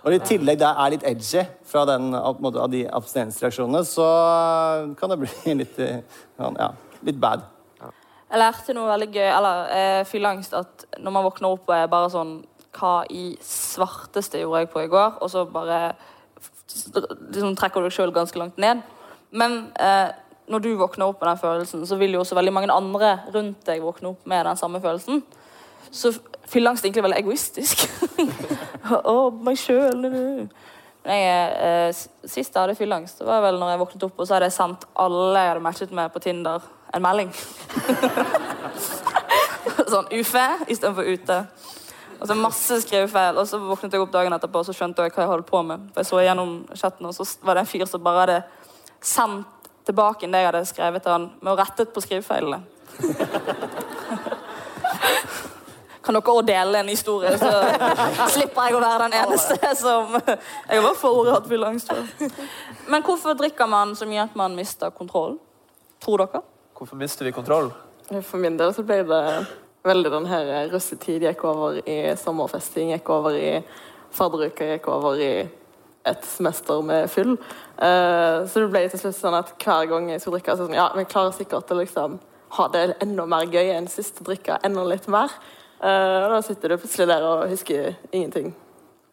Og 0.03 0.15
i 0.15 0.22
tillegg 0.24 0.60
det 0.62 0.70
er 0.70 0.93
litt 0.93 1.08
edgy 1.08 1.46
fra 1.70 1.86
den, 1.89 2.12
måte, 2.43 2.62
av 2.63 2.72
de 2.74 2.84
abstinensreaksjonene, 2.89 3.84
så 3.88 4.08
kan 5.00 5.13
det 5.13 5.20
bli 5.24 5.55
litt, 5.62 5.79
eh, 5.84 6.01
ja, 6.39 6.72
litt 7.08 7.20
bad. 7.22 7.48
Jeg 8.34 8.41
lærte 8.41 8.74
noe 8.74 8.89
veldig 8.89 9.12
gøy, 9.13 9.27
eller 9.29 9.67
eh, 9.75 10.00
fylleangst, 10.10 10.55
at 10.58 10.88
når 10.98 11.13
man 11.13 11.27
våkner 11.27 11.53
opp 11.53 11.70
og 11.70 11.77
er 11.77 11.91
bare 11.91 12.10
sånn 12.10 12.41
Hva 12.74 13.03
i 13.13 13.36
svarteste 13.46 14.39
gjorde 14.41 14.63
jeg 14.63 14.72
på 14.74 14.82
i 14.82 14.89
går? 14.89 15.20
Og 15.22 15.29
så 15.29 15.43
bare 15.46 15.93
liksom, 17.29 17.53
trekker 17.53 17.84
du 17.84 17.86
deg 17.86 17.93
sjøl 17.93 18.13
ganske 18.15 18.39
langt 18.41 18.58
ned. 18.58 18.82
Men 19.34 19.60
eh, 19.77 20.10
når 20.47 20.63
du 20.63 20.73
våkner 20.79 21.07
opp 21.07 21.21
med 21.21 21.29
den 21.29 21.41
følelsen, 21.41 21.85
så 21.88 21.97
vil 22.00 22.15
jo 22.15 22.23
også 22.23 22.35
veldig 22.35 22.53
mange 22.53 22.73
andre 22.73 23.15
rundt 23.33 23.65
deg 23.67 23.83
våkne 23.83 24.13
opp 24.13 24.27
med 24.27 24.45
den 24.45 24.59
samme 24.59 24.81
følelsen. 24.83 25.23
Så 25.91 26.13
fylleangst 26.50 26.83
er 26.83 26.89
egentlig 26.89 27.05
veldig 27.05 27.21
egoistisk. 27.21 27.85
Å, 29.13 29.17
meg 29.45 29.59
sjøl. 29.62 30.07
Eh, 31.03 31.89
sist 31.93 32.53
jeg 32.53 32.59
hadde 32.59 32.79
fylleangst, 32.79 33.23
var 33.27 33.43
vel 33.43 33.59
når 33.59 33.73
jeg 33.73 33.81
våknet 33.81 34.05
opp 34.07 34.21
og 34.23 34.27
så 34.27 34.38
hadde 34.38 34.47
jeg 34.47 34.55
sendt 34.55 34.85
alle 35.00 35.41
jeg 35.41 35.51
hadde 35.51 35.65
matchet 35.65 35.95
med 35.95 36.13
på 36.13 36.21
Tinder, 36.23 36.63
en 36.93 37.03
melding. 37.03 37.31
sånn 39.93 40.12
ufe 40.12 40.43
istedenfor 40.67 41.07
ute. 41.07 41.39
Og 42.19 42.29
så 42.29 42.38
masse 42.39 42.77
skrivefeil. 42.85 43.39
Og 43.39 43.47
så 43.50 43.59
våknet 43.59 43.95
jeg 43.95 44.03
opp 44.03 44.13
dagen 44.13 44.35
etterpå 44.35 44.62
og 44.62 44.67
så 44.67 44.75
skjønte 44.75 45.05
jeg 45.05 45.15
hva 45.15 45.25
jeg 45.25 45.33
holdt 45.33 45.50
på 45.50 45.63
med. 45.67 45.89
For 45.91 46.03
jeg 46.03 46.12
så 46.12 46.21
gjennom 46.23 46.53
chatten, 46.71 47.09
og 47.09 47.17
så 47.17 47.27
var 47.43 47.57
det 47.57 47.65
en 47.65 47.73
fyr 47.73 47.89
som 47.89 48.05
bare 48.05 48.23
hadde 48.23 48.39
sendt 49.03 49.62
tilbake 49.85 50.25
enn 50.25 50.33
det 50.35 50.43
jeg 50.43 50.51
hadde 50.51 50.65
skrevet 50.69 51.03
til 51.03 51.15
han, 51.15 51.29
med 51.41 51.53
å 51.53 51.57
rettet 51.59 51.93
på 51.93 52.03
skrivefeilene. 52.03 52.63
Kan 56.03 56.17
dere 56.17 56.33
også 56.33 56.43
dele 56.43 56.79
en 56.83 56.89
historie, 56.91 57.31
så 57.39 57.51
slipper 58.33 58.67
jeg 58.67 58.75
å 58.75 58.81
være 58.83 59.05
den 59.05 59.13
eneste 59.21 59.55
som 59.79 60.17
Jeg 60.19 60.35
har 60.67 60.81
i 60.81 60.83
hvert 60.83 60.99
fall 60.99 61.19
aldri 61.21 61.33
for. 61.37 61.49
fylleangst. 61.53 61.93
Men 62.91 63.05
hvorfor 63.07 63.37
drikker 63.39 63.69
man 63.71 63.95
så 63.95 64.07
mye 64.09 64.25
at 64.25 64.35
man 64.35 64.55
mister 64.55 64.91
kontroll? 64.91 65.37
Tror 66.03 66.25
dere? 66.25 66.43
Hvorfor 66.75 66.99
mister 66.99 67.25
vi 67.25 67.31
kontroll? 67.31 67.71
For 68.11 68.37
min 68.37 68.57
del 68.59 68.73
så 68.75 68.83
ble 68.83 68.99
det 69.07 69.23
veldig 69.87 70.11
den 70.11 70.27
her 70.27 70.69
russetid 70.73 71.23
gikk 71.23 71.43
over 71.47 71.79
i 71.87 72.15
sommerfesting, 72.19 72.91
gikk 72.91 73.09
over 73.09 73.39
i 73.39 73.63
fadderuka, 74.11 74.67
gikk 74.73 74.87
over 74.91 75.19
i 75.23 75.33
et 76.10 76.25
semester 76.27 76.83
med 76.86 77.10
fyll. 77.12 77.36
Uh, 77.77 78.43
så 78.48 78.63
det 78.63 78.69
ble 78.74 78.83
til 78.91 79.01
slutt 79.01 79.17
sånn 79.17 79.38
at 79.38 79.53
hver 79.63 79.88
gang 79.91 80.12
jeg 80.12 80.22
skulle 80.22 80.39
drikke, 80.39 80.55
så 80.57 80.67
sånn, 80.67 80.77
ja, 80.77 80.89
jeg 81.00 81.10
klarer 81.12 81.36
sikkert 81.36 81.72
å 81.72 81.79
liksom 81.79 82.19
ha 82.57 82.69
det 82.74 82.83
enda 83.01 83.25
mer 83.29 83.48
gøy 83.50 83.72
enn 83.74 83.89
sist 83.91 84.22
drikke 84.25 84.60
enda 84.65 84.86
litt 84.88 85.07
mer. 85.12 85.33
Uh, 85.83 86.25
og 86.25 86.36
da 86.36 86.41
sitter 86.45 86.74
du 86.74 86.79
plutselig 86.79 87.10
der 87.10 87.25
og 87.27 87.48
husker 87.51 87.93
ingenting 88.12 88.53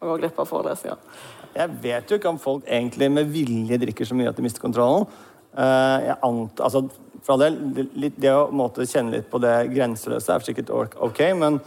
og 0.01 0.13
går 0.13 0.23
glipp 0.23 0.39
av 0.41 0.49
forelesninger. 0.49 1.19
Jeg 1.51 1.77
vet 1.83 2.09
jo 2.09 2.17
ikke 2.17 2.31
om 2.31 2.39
folk 2.41 2.65
egentlig 2.65 3.09
med 3.11 3.29
vilje 3.31 3.79
drikker 3.81 4.07
så 4.07 4.15
mye 4.17 4.31
at 4.31 4.37
de 4.37 4.45
mister 4.45 4.63
kontrollen. 4.63 5.07
Uh, 5.51 5.99
jeg 6.05 6.15
ant, 6.23 6.61
altså, 6.63 6.85
for 7.21 7.35
all 7.35 7.43
del, 7.43 7.57
det, 7.91 8.13
det 8.23 8.31
å 8.33 8.47
måtte 8.55 8.87
kjenne 8.87 9.17
litt 9.17 9.27
på 9.31 9.41
det 9.43 9.55
grenseløse 9.73 10.31
er 10.33 10.45
sikkert 10.47 10.71
ok, 10.71 11.19
men, 11.37 11.59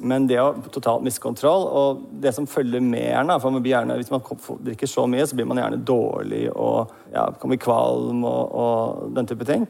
men 0.00 0.26
det 0.30 0.38
å 0.40 0.52
totalt 0.72 1.04
miste 1.04 1.22
kontroll 1.22 1.66
og 1.66 2.02
det 2.22 2.32
som 2.36 2.46
følger 2.48 2.82
med 2.84 3.02
gjerne, 3.02 3.36
for 3.42 3.54
man 3.54 3.64
gjerne, 3.66 3.96
Hvis 3.98 4.10
man 4.10 4.22
drikker 4.64 4.86
så 4.86 5.06
mye, 5.06 5.26
så 5.26 5.36
blir 5.36 5.48
man 5.48 5.58
gjerne 5.58 5.84
dårlig 5.84 6.48
og 6.54 6.92
ja, 7.12 7.28
kan 7.40 7.50
bli 7.50 7.58
kvalm 7.58 8.24
og, 8.24 8.54
og 8.54 9.14
den 9.16 9.26
type 9.26 9.44
ting. 9.48 9.66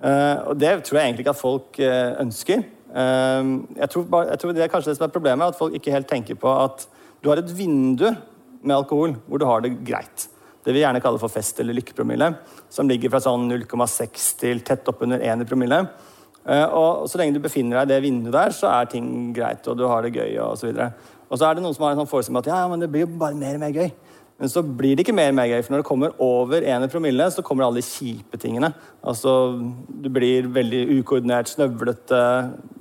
Uh, 0.00 0.48
og 0.48 0.56
det 0.56 0.72
tror 0.84 0.96
jeg 0.96 1.10
egentlig 1.10 1.26
ikke 1.26 1.36
at 1.36 1.42
folk 1.42 1.80
uh, 1.84 2.16
ønsker. 2.22 2.64
Uh, 2.90 3.68
jeg, 3.76 3.90
tror 3.92 4.06
bare, 4.08 4.30
jeg 4.32 4.40
tror 4.40 4.56
det 4.56 4.64
er 4.64 4.72
kanskje 4.72 4.92
det 4.92 4.98
som 4.98 5.06
er 5.08 5.14
problemet, 5.14 5.52
at 5.52 5.58
folk 5.58 5.76
ikke 5.76 5.92
helt 5.92 6.08
tenker 6.08 6.40
på 6.40 6.52
at 6.56 6.86
du 7.20 7.28
har 7.28 7.42
et 7.42 7.52
vindu 7.52 8.08
med 8.62 8.76
alkohol 8.76 9.18
hvor 9.28 9.40
du 9.40 9.48
har 9.48 9.64
det 9.64 9.76
greit. 9.84 10.28
Det 10.64 10.72
vi 10.76 10.82
gjerne 10.82 11.00
kaller 11.00 11.20
for 11.20 11.32
fest- 11.32 11.60
eller 11.60 11.76
lykkepromille, 11.76 12.32
som 12.72 12.88
ligger 12.88 13.12
fra 13.12 13.20
sånn 13.24 13.48
0,6 13.48 14.26
til 14.40 14.60
tett 14.64 14.88
oppunder 14.88 15.22
1 15.24 15.44
i 15.44 15.48
promille. 15.48 15.84
Eh, 16.46 16.66
og 16.66 17.08
så 17.10 17.20
lenge 17.20 17.36
du 17.36 17.42
befinner 17.44 17.80
deg 17.80 17.88
i 17.88 17.92
det 17.94 18.04
vinduet 18.06 18.36
der, 18.36 18.54
så 18.56 18.70
er 18.72 18.90
ting 18.90 19.32
greit, 19.36 19.66
og 19.68 19.76
du 19.78 19.86
har 19.90 20.06
det 20.06 20.14
gøy. 20.16 20.38
Og 20.46 20.56
så 20.60 20.70
videre. 20.70 20.92
Og 21.30 21.38
så 21.38 21.46
er 21.46 21.56
det 21.56 21.64
noen 21.64 21.76
som 21.76 21.86
har 21.86 21.94
en 21.94 22.02
sånn 22.02 22.10
forestilling 22.10 22.40
at 22.42 22.50
ja, 22.50 22.62
ja, 22.64 22.70
men 22.70 22.82
det 22.82 22.90
blir 22.90 23.06
jo 23.06 23.12
bare 23.20 23.38
mer 23.38 23.58
og 23.58 23.64
mer 23.64 23.76
gøy. 23.76 23.92
Men 24.40 24.48
så 24.48 24.62
blir 24.64 24.96
det 24.96 25.04
ikke 25.04 25.12
mer 25.12 25.34
og 25.34 25.36
mer 25.36 25.50
gøy, 25.50 25.60
for 25.60 25.74
når 25.74 25.82
det 25.82 25.88
kommer 25.90 26.22
over 26.24 26.64
1 26.64 26.86
promille, 26.88 27.26
så 27.28 27.44
kommer 27.44 27.66
alle 27.66 27.82
de 27.82 27.84
kjipe 27.84 28.40
tingene. 28.40 28.70
Altså, 29.04 29.34
du 30.00 30.08
blir 30.08 30.48
veldig 30.48 30.80
ukoordinert, 30.96 31.50
snøvlete, 31.52 32.20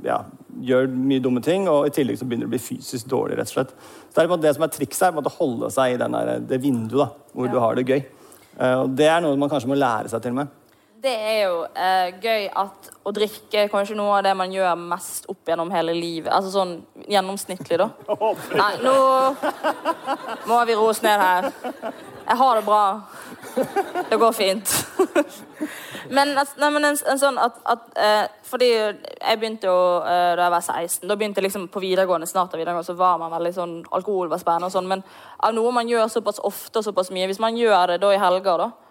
ja, 0.07 0.21
gjør 0.63 0.87
mye 0.93 1.23
dumme 1.23 1.43
ting, 1.43 1.67
og 1.71 1.89
i 1.89 1.91
tillegg 1.93 2.19
så 2.19 2.27
begynner 2.27 2.47
du 2.47 2.53
å 2.53 2.55
bli 2.55 2.61
fysisk 2.63 3.09
dårlig, 3.11 3.35
rett 3.39 3.51
og 3.51 3.57
slett. 3.57 3.75
Så 4.07 4.15
det 4.15 4.23
er 4.23 4.31
på 4.31 4.39
det 4.39 4.55
som 4.55 4.65
er 4.65 4.71
trikset, 4.77 5.09
er 5.09 5.17
måte 5.17 5.33
å 5.33 5.35
holde 5.35 5.71
seg 5.75 5.97
i 5.97 5.99
den 5.99 6.15
der, 6.15 6.31
det 6.47 6.61
vinduet 6.63 7.03
da, 7.03 7.09
hvor 7.35 7.51
du 7.51 7.59
har 7.59 7.75
det 7.75 7.85
gøy. 7.91 7.99
Eh, 8.55 8.77
og 8.85 8.95
det 8.95 9.11
er 9.11 9.21
noe 9.23 9.39
man 9.39 9.51
kanskje 9.51 9.71
må 9.71 9.77
lære 9.79 10.11
seg 10.11 10.23
til 10.23 10.35
og 10.35 10.39
med. 10.41 10.55
Det 10.99 11.11
er 11.15 11.37
jo 11.45 11.59
eh, 11.79 12.09
gøy 12.19 12.49
at 12.59 12.87
å 13.07 13.11
drikke 13.15 13.69
kanskje 13.71 13.95
noe 13.95 14.17
av 14.17 14.25
det 14.25 14.33
man 14.35 14.51
gjør 14.51 14.73
mest 14.81 15.29
opp 15.31 15.47
gjennom 15.47 15.69
hele 15.71 15.93
livet. 15.95 16.27
Altså 16.27 16.51
sånn 16.51 16.73
gjennomsnittlig, 17.07 17.77
da. 17.79 17.87
Nei, 18.59 18.73
nå 18.83 18.95
må 20.49 20.57
vi 20.67 20.75
roe 20.75 20.89
oss 20.91 20.99
ned 21.05 21.23
her. 21.23 21.47
Jeg 22.29 22.37
har 22.41 22.59
det 22.59 22.65
bra. 22.67 22.81
Det 24.09 24.19
går 24.19 24.35
fint. 24.35 24.73
Men, 26.09 26.31
nei, 26.33 26.69
men 26.73 26.87
en, 26.87 26.95
en 27.11 27.19
sånn 27.21 27.35
at, 27.37 27.57
at 27.69 27.97
eh, 28.01 28.23
Fordi 28.47 28.69
jeg 28.71 29.37
begynte 29.37 29.67
jo 29.69 29.75
eh, 29.99 30.31
da 30.39 30.47
jeg 30.47 30.53
var 30.55 30.63
16. 30.63 31.03
Da 31.05 31.17
begynte 31.19 31.37
jeg 31.37 31.45
liksom 31.45 31.67
på 31.69 31.83
videregående 31.83 32.25
snart 32.25 32.55
av 32.55 32.57
videregående, 32.57 32.87
så 32.87 32.95
var 32.97 33.19
man 33.21 33.29
veldig 33.35 33.51
sånn 33.53 33.75
Alkohol 33.93 34.31
var 34.31 34.41
spennende 34.41 34.71
og 34.71 34.73
sånn, 34.73 34.89
men 34.89 35.03
av 35.45 35.53
noe 35.53 35.73
man 35.75 35.91
gjør 35.91 36.09
såpass 36.09 36.41
ofte 36.49 36.81
og 36.81 36.87
såpass 36.87 37.11
mye 37.13 37.27
Hvis 37.29 37.41
man 37.43 37.59
gjør 37.59 37.93
det 37.93 37.99
da 38.01 38.09
i 38.15 38.21
helger, 38.21 38.63
da, 38.63 38.88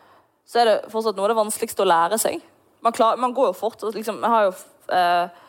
så 0.48 0.62
er 0.62 0.70
det 0.70 0.76
fortsatt 0.92 1.18
noe 1.18 1.26
av 1.28 1.34
det 1.34 1.40
vanskeligste 1.42 1.84
å 1.84 1.88
lære 1.88 2.18
seg. 2.20 2.40
Man, 2.84 2.94
klar, 2.96 3.18
man 3.20 3.34
går 3.36 3.50
jo 3.50 3.58
fortsatt 3.58 3.96
liksom, 3.96 4.20
Jeg 4.22 4.32
har 4.32 4.46
jo 4.46 4.52
eh, 4.94 5.42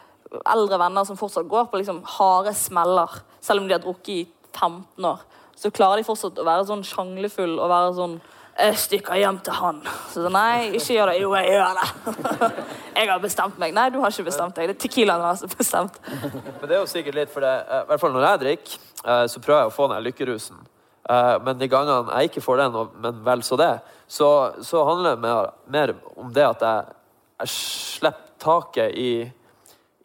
eldre 0.49 0.79
venner 0.81 1.05
som 1.07 1.17
fortsatt 1.19 1.47
går 1.49 1.69
på 1.69 1.79
liksom, 1.79 2.01
harde 2.17 2.53
smeller, 2.57 3.21
selv 3.39 3.61
om 3.61 3.69
de 3.69 3.77
har 3.77 3.83
drukket 3.83 4.15
i 4.15 4.25
15 4.51 5.07
år. 5.07 5.23
Så 5.59 5.71
klarer 5.75 6.01
de 6.01 6.07
fortsatt 6.07 6.39
å 6.39 6.47
være 6.47 6.67
sånn 6.67 6.83
sjanglefull 6.87 7.57
og 7.59 7.71
være 7.71 7.95
sånn 7.97 8.19
jeg 8.59 8.75
stikker 8.75 9.15
hjem 9.15 9.37
til 9.43 9.55
han. 9.55 9.77
Så 10.11 10.27
Nei, 10.33 10.73
ikke 10.75 10.97
gjør 10.97 11.11
det. 11.13 11.19
Jo, 11.21 11.29
jeg 11.37 11.53
gjør 11.53 11.77
det. 11.77 12.49
jeg 12.97 13.07
har 13.07 13.21
bestemt 13.23 13.59
meg. 13.61 13.71
Nei, 13.75 13.85
du 13.93 14.01
har 14.03 14.11
ikke 14.11 14.25
bestemt 14.27 14.57
deg. 14.57 14.67
Det 14.67 14.75
er 14.75 14.81
Tequilaen 14.83 15.37
som 15.39 15.47
har 15.47 15.61
bestemt. 15.61 15.99
Men 16.09 16.65
det 16.65 16.75
er 16.75 16.81
jo 16.81 16.89
sikkert 16.91 17.15
litt 17.21 17.31
for 17.31 17.45
det, 17.45 17.53
eh, 17.61 17.85
i 17.85 17.89
hvert 17.91 18.03
fall 18.03 18.11
når 18.17 18.25
jeg 18.25 18.41
drikker, 18.43 18.75
eh, 19.05 19.23
så 19.31 19.43
prøver 19.45 19.61
jeg 19.61 19.71
å 19.71 19.75
få 19.77 19.87
den 19.93 20.03
lykkerusen. 20.09 20.59
Eh, 21.07 21.37
Men 21.45 21.61
de 21.61 21.71
gangene 21.71 22.17
jeg 22.19 22.31
ikke 22.33 22.43
får 22.43 22.59
den, 22.65 22.77
men 23.05 23.23
vel 23.29 23.45
så 23.47 23.57
det, 23.63 23.71
så, 24.09 24.29
så 24.65 24.81
handler 24.87 25.15
det 25.15 25.21
mer, 25.21 25.51
mer 25.69 25.93
om 26.17 26.31
det 26.33 26.45
at 26.47 26.63
jeg, 26.65 26.95
jeg 27.43 27.53
slipper 27.53 28.25
taket 28.39 28.95
i, 28.97 29.11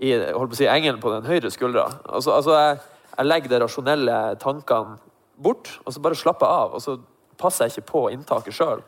i 0.02 0.12
holdt 0.18 0.52
på 0.52 0.56
å 0.56 0.58
si, 0.58 0.68
engelen 0.68 1.00
på 1.02 1.12
den 1.12 1.26
høyre 1.28 1.50
skuldra. 1.54 1.86
Altså, 2.04 2.34
altså 2.34 2.56
jeg, 2.58 2.78
jeg 3.14 3.28
legger 3.28 3.52
de 3.52 3.60
rasjonelle 3.62 4.16
tankene 4.42 4.98
bort, 5.44 5.70
og 5.84 5.94
så 5.94 6.02
bare 6.02 6.18
slapper 6.18 6.50
jeg 6.50 6.64
av. 6.64 6.74
Og 6.76 6.82
så 6.82 6.96
passer 7.40 7.66
jeg 7.68 7.74
ikke 7.74 7.92
på 7.92 8.02
inntaket 8.14 8.56
sjøl. 8.56 8.82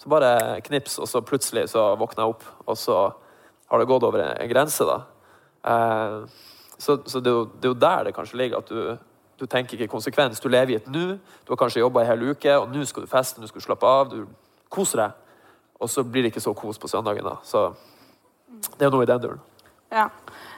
Så 0.00 0.10
bare 0.10 0.60
knips, 0.66 0.98
og 1.02 1.10
så 1.10 1.22
plutselig 1.26 1.68
så 1.70 1.92
våkner 1.98 2.24
jeg 2.24 2.34
opp, 2.34 2.46
og 2.66 2.78
så 2.78 2.98
har 3.72 3.82
det 3.82 3.88
gått 3.90 4.06
over 4.06 4.24
en 4.24 4.50
grense, 4.50 4.86
da. 4.86 4.98
Eh, 5.72 6.16
så 6.82 6.98
så 7.06 7.20
det, 7.22 7.30
er 7.30 7.36
jo, 7.36 7.44
det 7.54 7.68
er 7.68 7.74
jo 7.74 7.80
der 7.84 8.06
det 8.08 8.14
kanskje 8.16 8.38
ligger, 8.40 8.62
at 8.62 8.70
du, 8.70 8.96
du 9.38 9.46
tenker 9.46 9.76
ikke 9.76 9.92
konsekvens. 9.92 10.40
Du 10.42 10.48
lever 10.50 10.74
i 10.74 10.80
et 10.80 10.88
nå. 10.90 11.18
Du 11.46 11.52
har 11.54 11.60
kanskje 11.60 11.84
jobba 11.84 12.02
en 12.02 12.10
hel 12.10 12.24
uke, 12.32 12.56
og 12.58 12.72
nå 12.72 12.86
skal 12.88 13.06
du 13.06 13.10
feste, 13.10 13.40
nå 13.40 13.50
skal 13.50 13.62
du 13.62 13.66
slappe 13.66 13.86
av. 13.86 14.10
Du 14.10 14.26
koser 14.72 15.04
deg. 15.04 15.38
Og 15.82 15.90
så 15.90 16.04
blir 16.06 16.24
det 16.24 16.32
ikke 16.32 16.44
så 16.44 16.54
kos 16.56 16.78
på 16.78 16.90
søndagen, 16.90 17.26
da. 17.26 17.38
Så 17.46 17.72
det 18.78 18.86
er 18.86 18.94
noe 18.94 19.06
i 19.06 19.10
den 19.10 19.22
duren. 19.22 19.42
Ja. 19.92 20.08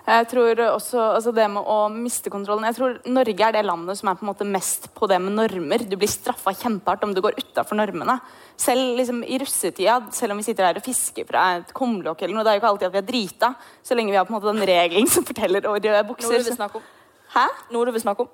Jeg 0.05 0.27
tror 0.29 0.59
også 0.67 1.01
altså 1.01 1.33
det 1.33 1.47
med 1.49 1.65
å 1.65 1.87
miste 1.89 2.29
kontrollen 2.29 2.67
Jeg 2.69 2.77
tror 2.77 2.97
Norge 3.09 3.47
er 3.47 3.55
det 3.57 3.63
landet 3.65 3.97
som 3.97 4.11
er 4.11 4.19
på 4.19 4.27
en 4.27 4.29
måte 4.29 4.45
mest 4.45 4.91
på 4.93 5.09
det 5.09 5.17
med 5.23 5.33
normer. 5.39 5.87
Du 5.89 5.97
blir 5.97 6.11
straffa 6.13 6.53
kjempehardt 6.53 7.07
om 7.07 7.15
du 7.17 7.23
går 7.25 7.39
utafor 7.41 7.79
normene. 7.79 8.19
Selv 8.61 8.99
liksom, 8.99 9.23
i 9.25 9.39
russetida, 9.41 9.97
selv 10.13 10.35
om 10.35 10.43
vi 10.43 10.45
sitter 10.45 10.69
der 10.69 10.83
og 10.83 10.85
fisker 10.85 11.25
fra 11.29 11.47
et 11.57 11.73
kumlokk 11.77 12.21
eller 12.21 12.37
noe, 12.37 12.45
det 12.45 12.53
er 12.53 12.59
jo 12.59 12.63
ikke 12.63 12.73
alltid 12.75 12.91
at 12.91 12.97
vi 12.99 13.01
er 13.01 13.09
drita, 13.09 13.51
så 13.81 13.97
lenge 13.97 14.13
vi 14.13 14.21
har 14.21 14.29
på 14.29 14.35
en 14.35 14.37
måte 14.37 14.53
den 14.53 14.69
regelen 14.69 15.09
som 15.11 15.25
forteller 15.25 15.71
å 15.71 15.79
røde 15.79 16.05
bukser. 16.11 16.37
du 16.37 16.51
vil 16.51 16.61
snakke 16.61 16.83
om? 16.83 16.93
Hæ? 17.35 17.45
Noe 17.75 17.89
du 17.89 17.91
vil 17.91 18.03
snakke 18.03 18.23
om? 18.23 18.29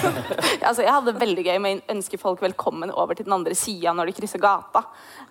altså, 0.68 0.80
jeg 0.80 0.88
hadde 0.88 1.10
det 1.10 1.20
veldig 1.20 1.42
gøy 1.44 1.58
med 1.60 1.82
å 1.82 1.92
ønske 1.92 2.20
folk 2.20 2.40
velkommen 2.40 2.92
over 2.94 3.18
til 3.18 3.26
den 3.26 3.36
andre 3.36 3.56
sida 3.58 3.92
når 3.92 4.08
de 4.08 4.14
krysser 4.16 4.40
gata. 4.40 4.86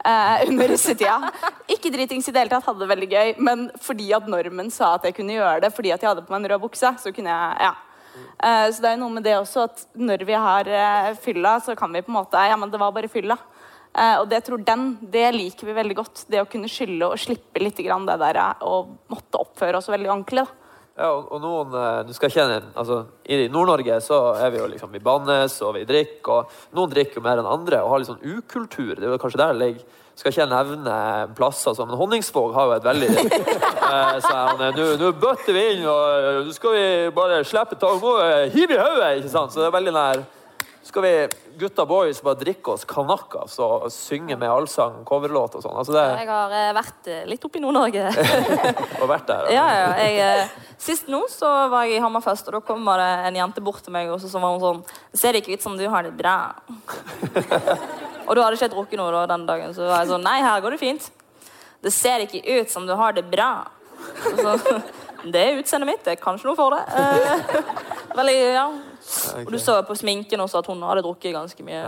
eh, 0.05 0.45
under 0.45 0.69
russetida. 0.69 1.31
Ikke 1.73 1.89
dritings 1.89 2.29
i 2.29 2.35
det 2.35 2.43
hele 2.43 2.53
tatt, 2.53 2.67
hadde 2.69 2.83
det 2.83 2.91
veldig 2.91 3.09
gøy, 3.09 3.33
men 3.41 3.67
fordi 3.81 4.11
at 4.13 4.29
normen 4.29 4.69
sa 4.73 4.93
at 4.99 5.09
jeg 5.09 5.17
kunne 5.17 5.33
gjøre 5.33 5.63
det, 5.65 5.73
fordi 5.73 5.93
at 5.95 6.05
jeg 6.05 6.11
hadde 6.11 6.25
på 6.27 6.35
meg 6.35 6.43
en 6.43 6.51
rød 6.53 6.65
bukse, 6.67 6.93
så 7.01 7.13
kunne 7.15 7.33
jeg 7.33 7.65
ja. 7.65 7.73
Eh, 8.19 8.67
så 8.69 8.83
det 8.83 8.91
er 8.91 8.95
jo 8.97 9.03
noe 9.07 9.17
med 9.17 9.25
det 9.25 9.35
også 9.39 9.65
at 9.65 9.83
når 9.97 10.27
vi 10.29 10.37
har 10.45 10.69
eh, 10.69 11.09
fylla, 11.23 11.57
så 11.65 11.73
kan 11.79 11.89
vi 11.93 12.05
på 12.05 12.13
en 12.13 12.19
måte 12.21 12.45
Ja, 12.45 12.57
men 12.61 12.69
det 12.69 12.81
var 12.81 12.93
bare 12.93 13.09
fylla. 13.09 13.39
Uh, 13.89 14.21
og 14.21 14.27
det 14.29 14.43
tror 14.45 14.61
den, 14.61 14.91
det 15.01 15.25
liker 15.33 15.65
vi 15.65 15.73
veldig 15.73 15.95
godt. 15.97 16.25
Det 16.29 16.43
å 16.43 16.47
kunne 16.49 16.69
skylde 16.69 17.09
og 17.09 17.19
slippe 17.19 17.61
litt 17.61 17.79
grann 17.81 18.05
det 18.05 18.19
der 18.21 18.37
eh, 18.37 18.65
og 18.69 18.93
måtte 19.09 19.41
oppføre 19.41 19.81
oss 19.81 19.89
veldig 19.89 20.11
ordentlig. 20.13 20.45
da. 20.45 20.68
Ja, 20.99 21.13
og, 21.13 21.29
og 21.31 21.39
noen, 21.39 21.75
eh, 21.79 22.01
du 22.09 22.11
skal 22.15 22.31
kjenne, 22.33 22.57
altså, 22.75 23.05
I 23.23 23.45
Nord-Norge 23.47 24.01
så 24.03 24.17
er 24.35 24.51
vi 24.51 24.59
jo 24.59 24.67
liksom, 24.67 24.91
vi 24.91 24.99
bannes 25.03 25.55
og 25.63 25.77
vi 25.77 25.85
drikker. 25.87 26.33
og 26.33 26.75
Noen 26.75 26.91
drikker 26.91 27.21
jo 27.21 27.23
mer 27.23 27.39
enn 27.39 27.47
andre 27.47 27.79
og 27.85 27.93
har 27.93 28.01
litt 28.01 28.11
sånn 28.11 28.25
ukultur. 28.25 28.97
det 28.97 29.07
er 29.07 29.15
jo 29.15 29.21
kanskje 29.21 29.39
der 29.39 29.55
det 29.55 29.63
ligger. 29.63 29.87
Skal 30.19 30.33
ikke 30.33 30.41
jeg 30.41 30.51
nevne 30.51 30.93
plasser 31.37 31.75
som 31.77 31.87
men 31.87 31.95
Honningsvåg 31.95 32.51
har 32.51 32.65
jo 32.67 32.73
et 32.75 32.87
veldig 32.89 33.07
eh, 33.15 34.17
så 34.19 34.33
han, 34.33 34.65
Nå 34.75 34.87
nå 34.99 35.13
bøtter 35.15 35.55
vi 35.55 35.61
inn, 35.77 35.85
og 35.87 36.01
eh, 36.17 36.41
nå 36.43 36.55
skal 36.57 36.75
vi 36.75 36.89
bare 37.15 37.39
slippe 37.47 37.79
tak. 37.79 38.03
Nå 38.03 38.17
eh, 38.25 38.49
hiver 38.51 38.73
vi 38.73 38.81
hodet! 38.81 39.13
ikke 39.21 39.31
sant? 39.31 39.55
Så 39.55 39.63
det 39.63 39.69
er 39.69 39.77
veldig 39.77 39.95
nær 39.95 40.25
skal 40.89 41.03
vi 41.05 41.27
gutta 41.59 41.85
boys 41.85 42.21
bare 42.25 42.39
drikke 42.39 42.73
oss 42.73 42.85
kanakas 42.89 43.59
og 43.61 43.85
synge 43.93 44.33
med 44.39 44.49
allsang, 44.49 45.03
coverlåt 45.05 45.59
og 45.59 45.61
sånn. 45.61 45.75
Altså 45.77 45.93
det 45.93 46.05
Jeg 46.07 46.29
har 46.31 46.55
eh, 46.57 46.69
vært 46.73 47.09
eh, 47.11 47.27
litt 47.29 47.45
oppe 47.45 47.59
i 47.59 47.61
Nord-Norge. 47.61 48.07
og 49.01 49.05
vært 49.11 49.29
der. 49.29 49.51
ja, 49.53 49.67
ja, 49.75 49.91
jeg, 50.01 50.17
eh, 50.25 50.73
sist 50.81 51.11
nå 51.11 51.21
så 51.29 51.51
var 51.69 51.85
jeg 51.85 51.99
i 51.99 52.01
Hammerfest, 52.01 52.49
og 52.49 52.57
da 52.57 52.63
kommer 52.65 53.01
det 53.01 53.09
en 53.29 53.37
jente 53.37 53.63
bort 53.65 53.85
til 53.85 53.93
meg 53.93 54.09
og 54.09 54.17
så 54.23 54.41
var 54.41 54.55
hun 54.55 54.63
sånn 54.63 54.81
Ser 55.13 55.35
det 55.35 55.43
ikke 55.43 55.59
ut 55.59 55.67
som 55.67 55.77
du 55.77 55.85
har 55.93 56.09
det 56.09 56.15
bra? 56.17 56.35
og 58.27 58.33
da 58.33 58.47
hadde 58.47 58.57
ikke 58.57 58.65
jeg 58.65 58.73
drukket 58.73 59.01
noe 59.03 59.13
da, 59.13 59.25
den 59.29 59.45
dagen, 59.49 59.77
så 59.77 59.85
var 59.85 60.01
jeg 60.01 60.13
sånn 60.15 60.25
Nei, 60.25 60.39
her 60.41 60.65
går 60.65 60.73
det 60.73 60.81
fint. 60.81 61.09
Det 61.85 61.93
ser 61.93 62.25
ikke 62.25 62.41
ut 62.49 62.73
som 62.73 62.89
du 62.89 62.97
har 62.97 63.13
det 63.13 63.27
bra. 63.29 63.51
Så, 64.25 64.57
det 65.35 65.45
er 65.45 65.61
utseendet 65.61 65.93
mitt. 65.93 66.01
Det 66.07 66.17
er 66.17 66.23
kanskje 66.23 66.49
noe 66.49 66.57
for 66.57 66.73
det. 66.73 67.61
Veldig, 68.17 68.39
ja. 68.57 68.69
Og 69.45 69.51
du 69.51 69.59
så 69.61 69.79
på 69.87 69.95
sminken 69.97 70.41
også 70.43 70.61
at 70.61 70.69
hun 70.69 70.81
hadde 70.85 71.03
drukket 71.05 71.33
ganske 71.35 71.65
mye 71.65 71.83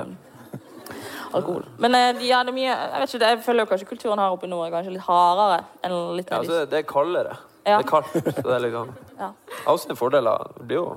alkohol. 1.33 1.65
Men 1.81 1.95
eh, 1.95 2.09
de 2.19 2.31
hadde 2.31 2.53
mye 2.55 2.71
Jeg 2.71 3.03
vet 3.03 3.13
ikke, 3.15 3.29
jeg 3.29 3.43
føler 3.45 3.69
kanskje 3.69 3.87
kulturen 3.93 4.19
her 4.21 4.33
oppe 4.35 4.47
i 4.47 4.51
nord 4.51 4.67
er 4.67 4.73
kanskje 4.75 4.95
litt 4.95 5.05
hardere 5.05 5.61
enn 5.85 5.95
litt 6.17 6.31
Ja, 6.31 6.41
altså, 6.41 6.63
det 6.71 6.81
er 6.81 6.87
kaldere. 6.89 7.37
Ja. 7.65 7.77
Det 7.77 7.85
er 7.85 7.89
kaldt. 7.91 8.17
Så 8.35 8.47
det 8.47 8.55
er 8.57 8.65
liksom 8.65 8.93
Ja. 9.19 9.31
Også 9.71 9.91
en 9.91 9.99
fordel. 9.99 10.27
av 10.27 10.57
Det 10.59 10.79
jo 10.79 10.87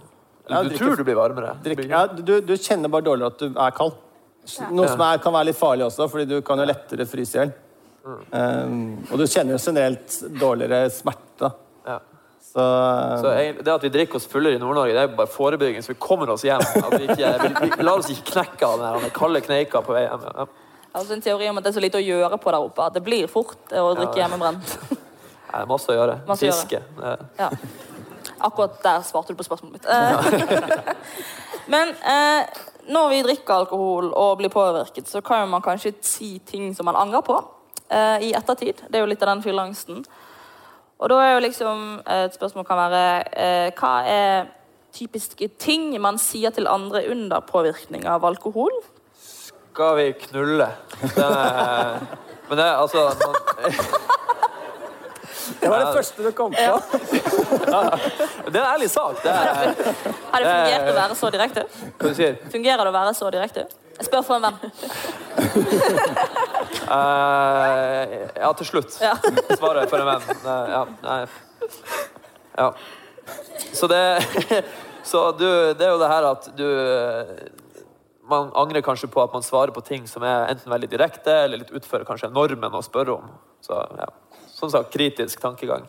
Ja, 0.49 0.63
Du 0.63 0.69
drikker, 0.69 0.87
tror 0.87 0.97
du 0.97 1.05
blir 1.05 1.17
varmere. 1.17 1.55
Ja, 1.89 2.07
du, 2.07 2.41
du 2.41 2.57
kjenner 2.57 2.91
bare 2.93 3.07
dårligere 3.07 3.33
at 3.33 3.39
du 3.41 3.61
er 3.61 3.77
kald. 3.77 3.95
Noe 4.77 4.89
som 4.91 5.01
er, 5.01 5.21
kan 5.25 5.33
være 5.33 5.49
litt 5.49 5.57
farlig 5.57 5.87
også, 5.87 6.05
fordi 6.13 6.27
du 6.29 6.43
kan 6.45 6.61
jo 6.61 6.67
lettere 6.69 7.07
fryse 7.09 7.39
i 7.39 7.41
hjel. 7.41 7.53
Um, 8.05 8.99
og 9.09 9.17
du 9.17 9.25
kjenner 9.25 9.55
jo 9.55 9.61
generelt 9.63 10.19
dårligere 10.37 10.91
smerte. 10.93 11.49
Ja. 12.55 13.17
Så, 13.17 13.23
Så 13.23 13.31
egentlig, 13.33 13.65
Det 13.65 13.73
at 13.75 13.85
vi 13.85 13.89
drikker 13.89 14.17
oss 14.21 14.27
fullere 14.31 14.55
i 14.55 14.59
Nord-Norge, 14.63 14.95
det 14.95 15.03
er 15.03 15.17
bare 15.17 15.31
forebygging, 15.31 15.83
så 15.83 15.93
vi 15.93 15.99
kommer 15.99 16.31
oss 16.31 16.45
hjem. 16.47 16.61
At 16.61 16.93
vi, 16.95 17.09
ikke, 17.09 17.33
vi, 17.43 17.71
vi 17.77 17.87
la 17.87 17.95
oss 17.99 18.11
ikke 18.15 18.31
knekke 18.33 18.69
av 18.69 18.85
den 19.03 19.11
kalde 19.17 19.43
kneika 19.43 19.83
på 19.83 19.97
vei 19.97 20.05
hjem. 20.07 20.29
Ja. 20.29 20.47
Altså 20.95 21.17
en 21.17 21.25
teori 21.25 21.49
om 21.51 21.59
at 21.59 21.65
det 21.67 21.73
er 21.73 21.75
så 21.75 21.83
lite 21.83 21.99
å 21.99 22.05
gjøre 22.05 22.39
på 22.39 22.53
der 22.55 22.69
oppe 22.69 22.85
at 22.87 22.95
det 22.95 23.03
blir 23.03 23.27
fort 23.31 23.73
å 23.75 23.89
drikke 23.99 24.21
hjemmebrent. 24.21 24.77
Nei, 24.95 25.57
det 25.57 25.65
er 25.65 25.71
masse 25.71 25.91
å 25.91 25.97
gjøre. 25.97 26.21
Masse 26.29 26.51
å 26.51 26.69
gjøre. 26.71 27.17
Ja. 27.41 27.51
Akkurat 28.47 28.79
der 28.85 29.03
svarte 29.07 29.35
du 29.35 29.39
på 29.39 29.47
spørsmålet 29.47 29.81
mitt. 29.81 29.87
Eh, 29.91 30.95
Men 31.75 31.91
eh, 31.91 32.63
når 32.95 33.09
vi 33.11 33.23
drikker 33.25 33.55
alkohol 33.65 34.13
og 34.13 34.39
blir 34.39 34.53
påvirket, 34.53 35.09
så 35.11 35.23
kan 35.25 35.49
man 35.51 35.63
kanskje 35.65 35.95
si 36.05 36.39
ting 36.47 36.71
som 36.77 36.87
man 36.87 36.99
angrer 37.01 37.25
på 37.27 37.41
eh, 37.89 38.29
i 38.29 38.33
ettertid. 38.37 38.85
Det 38.89 38.99
er 38.99 39.05
jo 39.05 39.11
litt 39.11 39.23
av 39.25 39.33
den 39.33 39.43
fylleangsten. 39.43 40.05
Og 41.05 41.11
da 41.13 41.19
er 41.21 41.35
jo 41.35 41.41
liksom 41.45 41.81
eh, 42.09 42.25
et 42.25 42.37
spørsmål 42.37 42.65
kan 42.65 42.79
være 42.81 43.01
eh, 43.37 43.73
Hva 43.77 43.93
er 44.09 44.47
typiske 44.95 45.51
ting 45.61 45.91
man 46.01 46.17
sier 46.23 46.55
til 46.55 46.69
andre 46.71 47.03
under 47.13 47.45
påvirkning 47.45 48.07
av 48.09 48.25
alkohol? 48.25 48.73
Skal 49.21 49.99
vi 49.99 50.07
knulle? 50.23 50.71
Er, 51.19 51.99
men 52.49 52.59
det 52.61 52.65
er 52.65 52.79
altså 52.79 53.11
man, 53.21 53.37
det 55.61 55.71
var 55.71 55.83
det 55.83 55.93
første 55.99 56.25
du 56.25 56.31
kom 56.31 56.55
på. 56.55 56.81
Det 58.45 58.61
er 58.61 58.65
en 58.65 58.73
ærlig 58.75 58.91
sak. 58.91 59.21
Det 59.23 59.31
er 59.31 59.75
Har 60.33 60.43
det 60.43 60.49
fungert 60.49 60.89
å 60.89 60.95
være 60.97 61.15
så 61.19 61.31
direkte? 61.35 61.65
Hva 61.99 62.11
du 62.13 62.17
sier 62.17 62.39
Fungerer 62.53 62.81
det 62.81 62.93
å 62.93 62.97
være 62.97 63.15
så 63.19 63.31
direkte? 63.35 63.67
Spør 64.03 64.23
for 64.27 64.37
en 64.37 64.47
venn. 64.49 64.59
uh, 66.91 68.15
Ja, 68.43 68.51
til 68.59 68.67
slutt. 68.67 68.97
Ja. 69.03 69.15
Svaret 69.61 69.91
for 69.93 70.03
en 70.03 70.09
venn. 70.11 70.25
Uh, 70.43 70.65
Ja. 70.75 70.83
Ja. 72.59 72.73
Så 73.75 73.87
det 73.91 74.03
Så 75.05 75.33
du, 75.37 75.47
det 75.77 75.85
er 75.85 75.91
jo 75.93 75.99
det 76.01 76.09
her 76.09 76.27
at 76.31 76.47
du 76.57 76.69
Man 78.25 78.51
angrer 78.57 78.81
kanskje 78.81 79.09
på 79.13 79.21
at 79.21 79.33
man 79.35 79.43
svarer 79.45 79.73
på 79.75 79.83
ting 79.85 80.07
som 80.09 80.23
er 80.25 80.47
enten 80.49 80.71
veldig 80.73 80.89
direkte, 80.89 81.33
eller 81.45 81.61
litt 81.61 81.73
utfører 81.77 82.07
kanskje 82.09 82.31
normen 82.33 82.73
å 82.73 82.81
spørre 82.83 83.19
om. 83.19 83.27
Så 83.61 83.77
ja. 83.99 84.07
Som 84.55 84.71
sagt, 84.73 84.93
kritisk 84.95 85.43
tankegang. 85.43 85.85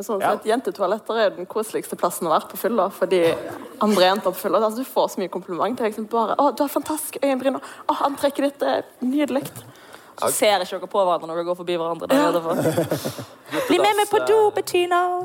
Sånn 0.00 0.20
Ja. 0.20 0.36
Jentetoaletter 0.44 1.18
er 1.20 1.30
den 1.36 1.46
koseligste 1.46 1.96
plassen 2.00 2.26
å 2.26 2.30
være 2.32 2.48
på 2.48 2.56
fylla. 2.56 2.88
Fordi 2.90 3.34
andre 3.80 4.02
jenter 4.08 4.30
på 4.32 4.40
fylla 4.46 4.58
altså, 4.58 4.78
Du 4.78 4.84
får 4.88 5.08
så 5.12 5.18
mye 5.20 5.28
kompliment. 5.28 5.76
Det 5.78 5.84
er 5.84 5.90
liksom 5.90 6.08
bare 6.08 6.34
'Å, 6.36 6.56
du 6.56 6.62
har 6.62 6.68
fantastiske 6.68 7.20
øyenbryn'. 7.20 7.56
og 7.56 7.62
'Å, 7.88 8.02
antrekket 8.08 8.42
ditt 8.52 8.62
er 8.62 8.82
nydelig'. 9.02 9.50
Så 10.22 10.30
ser 10.30 10.60
ikke 10.60 10.78
dere 10.78 10.86
på 10.86 11.00
hverandre 11.02 11.26
når 11.26 11.34
dere 11.36 11.44
går 11.44 11.56
forbi 11.56 11.76
hverandre. 11.76 12.06
etterpå. 12.08 12.52
Bli 13.68 13.78
med 13.78 13.96
meg 13.96 14.08
på 14.08 14.18
do, 14.26 14.50
Bettina! 14.50 15.20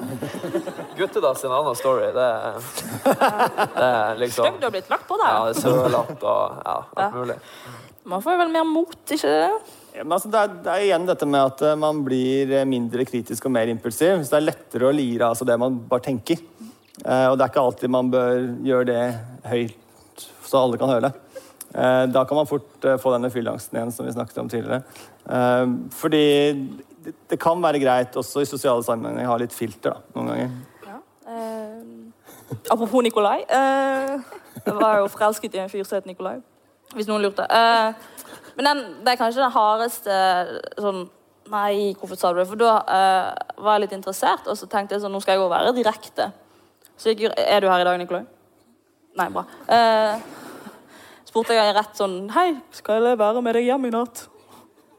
Guttedass 0.98 1.44
er 1.44 1.48
en 1.50 1.54
annen 1.60 1.76
story. 1.76 2.08
Det 2.16 2.24
er, 2.24 2.54
det 3.78 3.88
er 3.88 4.16
liksom 4.20 4.46
Stygg 4.48 4.60
du 4.60 4.66
har 4.66 4.72
blitt 4.72 4.90
lagt 4.90 5.08
på 5.08 5.18
Ja, 5.22 5.44
der. 5.44 5.54
det 5.54 5.58
er 5.58 5.62
sølete 5.62 6.24
og 6.24 6.62
ja, 6.66 6.76
alt 6.76 6.98
Ja. 6.98 7.10
mulig. 7.12 7.38
Man 8.08 8.22
får 8.24 8.32
jo 8.32 8.38
vel 8.38 8.50
mer 8.56 8.64
mot, 8.64 8.96
ikke 9.12 9.28
det? 9.28 9.62
Ja, 9.96 10.04
altså, 10.04 10.30
det, 10.30 10.40
er, 10.40 10.56
det 10.64 10.74
er 10.74 10.86
igjen 10.86 11.08
dette 11.08 11.28
med 11.30 11.54
at 11.54 11.62
eh, 11.66 11.78
man 11.80 12.04
blir 12.06 12.52
eh, 12.54 12.68
mindre 12.70 13.06
kritisk 13.08 13.48
og 13.48 13.54
mer 13.56 13.70
impulsiv. 13.72 14.20
Så 14.22 14.34
det 14.34 14.40
er 14.42 14.50
lettere 14.50 14.90
å 14.90 14.96
lire 14.96 15.26
av 15.26 15.36
altså 15.36 15.48
det 15.48 15.58
man 15.62 15.80
bare 15.90 16.06
tenker. 16.10 16.42
Eh, 17.06 17.28
og 17.30 17.38
det 17.38 17.46
er 17.46 17.52
ikke 17.52 17.64
alltid 17.64 17.94
man 17.94 18.12
bør 18.14 18.36
gjøre 18.66 18.90
det 18.90 19.06
høyt, 19.48 20.28
så 20.46 20.64
alle 20.64 20.80
kan 20.82 20.92
høre 20.92 21.10
det. 21.10 21.14
Eh, 21.74 22.04
da 22.14 22.24
kan 22.28 22.40
man 22.40 22.50
fort 22.50 22.86
eh, 22.86 22.98
få 23.02 23.14
denne 23.14 23.32
fylleangsten 23.34 23.78
igjen, 23.78 23.94
som 23.94 24.08
vi 24.08 24.16
snakket 24.16 24.42
om 24.44 24.50
tidligere. 24.52 24.82
Eh, 25.26 25.66
fordi 25.98 26.26
det, 27.06 27.16
det 27.32 27.40
kan 27.42 27.62
være 27.64 27.82
greit 27.84 28.18
også 28.18 28.44
i 28.44 28.50
sosiale 28.50 28.86
sammenhenger 28.86 29.30
å 29.30 29.36
ha 29.36 29.40
litt 29.42 29.56
filter 29.56 29.96
da, 29.96 30.04
noen 30.18 30.34
ganger. 30.34 30.58
Eh, 31.28 32.60
apropos 32.74 33.04
Nikolai. 33.06 33.42
Jeg 33.48 34.78
var 34.78 35.02
jo 35.02 35.10
forelsket 35.12 35.58
i 35.58 35.64
en 35.64 35.72
fyr 35.72 35.86
som 35.86 36.00
het 36.00 36.08
Nikolai. 36.10 36.38
Hvis 36.96 37.10
noen 37.10 37.26
lurte. 37.26 37.44
Eh, 37.46 37.94
men 38.58 38.66
den, 38.66 38.80
det 39.06 39.14
er 39.14 39.20
kanskje 39.20 39.44
den 39.44 39.54
hardeste 39.54 40.18
sånn 40.82 41.06
Nei, 41.48 41.94
hvorfor 41.96 42.18
sa 42.20 42.34
du 42.34 42.42
det? 42.42 42.48
For 42.50 42.60
da 42.60 42.74
uh, 42.84 43.28
var 43.64 43.78
jeg 43.78 43.86
litt 43.86 43.94
interessert, 43.96 44.50
og 44.52 44.58
så 44.60 44.68
tenkte 44.68 44.98
jeg 44.98 45.04
sånn 45.06 45.14
Nå 45.16 45.22
skal 45.24 45.38
jeg 45.38 45.40
jo 45.40 45.54
være 45.54 45.72
direkte. 45.78 46.26
Så 47.00 47.14
gikk, 47.14 47.32
Er 47.40 47.64
du 47.64 47.70
her 47.72 47.80
i 47.80 47.86
dag, 47.88 47.96
Nikolai? 48.02 48.26
Nei, 49.16 49.30
bra. 49.32 49.46
Uh, 49.70 50.20
spurte 51.24 51.56
jeg 51.56 51.76
rett 51.78 51.96
sånn 51.96 52.18
Hei, 52.36 52.50
skal 52.76 53.00
jeg 53.00 53.20
være 53.22 53.42
med 53.46 53.56
deg 53.56 53.70
hjem 53.70 53.88
i 53.88 53.94
natt? 53.96 54.26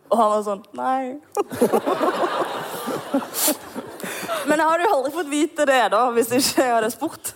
Og 0.09 0.17
han 0.17 0.33
var 0.33 0.43
sånn 0.47 0.65
Nei. 0.79 1.03
Men 4.49 4.57
jeg 4.57 4.69
hadde 4.71 4.87
jo 4.87 4.95
aldri 4.97 5.13
fått 5.13 5.29
vite 5.29 5.69
det 5.69 5.83
da, 5.93 6.07
hvis 6.17 6.33
ikke 6.33 6.65
jeg 6.65 6.73
hadde 6.73 6.95
spurt. 6.95 7.35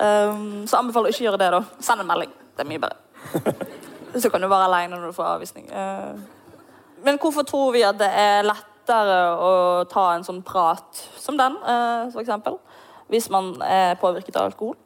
Um, 0.00 0.64
så 0.64 0.80
anbefaler 0.80 1.12
jeg 1.12 1.18
ikke 1.18 1.26
å 1.26 1.28
gjøre 1.30 1.42
det. 1.42 1.50
da. 1.52 1.60
Send 1.84 2.00
en 2.00 2.08
melding. 2.08 2.32
Det 2.56 2.64
er 2.64 2.70
mye 2.70 2.82
bedre. 2.86 3.84
Så 4.16 4.30
kan 4.32 4.40
du 4.40 4.48
være 4.48 4.68
alene 4.70 4.96
når 4.96 5.10
du 5.10 5.16
får 5.16 5.28
avvisning. 5.34 5.68
Uh, 5.70 6.16
men 7.04 7.18
hvorfor 7.20 7.44
tror 7.46 7.74
vi 7.74 7.84
at 7.86 7.98
det 8.00 8.08
er 8.08 8.46
lettere 8.46 9.18
å 9.42 9.52
ta 9.90 10.08
en 10.14 10.24
sånn 10.26 10.40
prat 10.46 11.04
som 11.20 11.36
den, 11.38 11.58
f.eks., 11.60 12.14
for 12.14 12.22
eksempel, 12.22 12.58
hvis 13.12 13.28
man 13.30 13.52
er 13.62 13.98
påvirket 14.00 14.38
av 14.38 14.50
alkohol? 14.50 14.76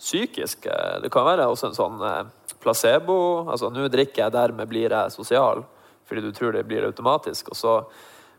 Psykisk. 0.00 0.66
eh, 0.66 1.00
Det 1.02 1.10
kan 1.12 1.26
være 1.26 1.48
også 1.50 1.68
en 1.68 1.76
sånn 1.76 2.00
eh, 2.00 2.54
placebo. 2.60 3.46
Altså, 3.50 3.68
nå 3.72 3.88
drikker 3.92 4.24
jeg, 4.24 4.32
dermed 4.32 4.68
blir 4.68 4.88
jeg 4.88 5.12
sosial. 5.12 5.64
Fordi 6.08 6.24
du 6.24 6.32
tror 6.32 6.56
det 6.56 6.64
blir 6.66 6.86
automatisk. 6.88 7.52
Og 7.52 7.56
så, 7.56 7.74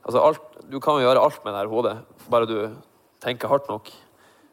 altså, 0.04 0.24
alt, 0.24 0.42
du 0.70 0.80
kan 0.80 0.98
jo 0.98 1.06
gjøre 1.06 1.22
alt 1.22 1.44
med 1.46 1.54
det 1.54 1.62
her 1.62 1.72
hodet, 1.72 1.98
bare 2.30 2.50
du 2.50 2.58
tenker 3.22 3.52
hardt 3.52 3.70
nok. 3.70 3.92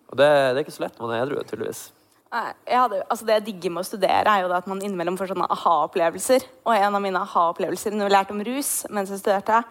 Og 0.08 0.20
det, 0.20 0.28
det 0.28 0.60
er 0.60 0.64
ikke 0.66 0.76
så 0.76 0.84
lett 0.84 1.00
når 1.00 1.08
man 1.08 1.16
er 1.16 1.24
edru, 1.24 1.40
tydeligvis. 1.48 1.88
Hadde, 2.28 3.00
altså 3.08 3.24
det 3.24 3.38
jeg 3.38 3.44
digger 3.46 3.72
med 3.72 3.80
å 3.80 3.88
studere, 3.88 4.28
er 4.28 4.44
jo 4.44 4.52
at 4.52 4.66
man 4.68 4.82
innimellom 4.84 5.16
får 5.16 5.30
sånne 5.30 5.46
aha-opplevelser. 5.54 6.44
Og 6.66 6.74
en 6.76 6.96
av 6.98 7.00
mine 7.00 7.22
aha-opplevelser 7.24 7.94
når 7.96 8.04
jeg 8.04 8.14
lærte 8.14 8.34
om 8.34 8.42
rus 8.44 8.72
mens 8.92 9.12
jeg 9.12 9.22
studerte, 9.22 9.62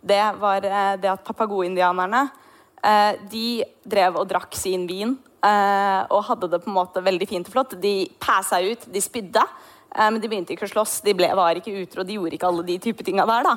det 0.00 0.22
var 0.40 0.64
eh, 0.64 0.94
det 1.00 1.10
at 1.12 1.24
papago-indianerne 1.26 2.24
eh, 2.82 3.20
de 3.30 3.62
drev 3.84 4.16
og 4.18 4.28
drakk 4.30 4.56
sin 4.56 4.86
vin 4.88 5.12
eh, 5.44 6.00
og 6.08 6.24
hadde 6.30 6.48
det 6.54 6.62
på 6.64 6.70
en 6.72 6.78
måte 6.78 7.04
veldig 7.04 7.28
fint 7.28 7.50
og 7.50 7.54
flott. 7.54 7.76
De 7.82 7.94
passa 8.22 8.58
ut, 8.64 8.88
de 8.90 9.02
spydde, 9.04 9.44
men 9.90 10.20
de 10.22 10.30
begynte 10.30 10.54
ikke 10.54 10.68
å 10.68 10.70
slåss. 10.70 11.00
De 11.06 11.14
ble, 11.18 11.28
var 11.34 11.58
ikke 11.58 11.74
utro, 11.82 12.06
de 12.06 12.14
gjorde 12.14 12.36
ikke 12.36 12.50
alle 12.50 12.66
de 12.66 12.76
type 12.82 13.06
tinga 13.06 13.26
der. 13.26 13.46
da. 13.46 13.56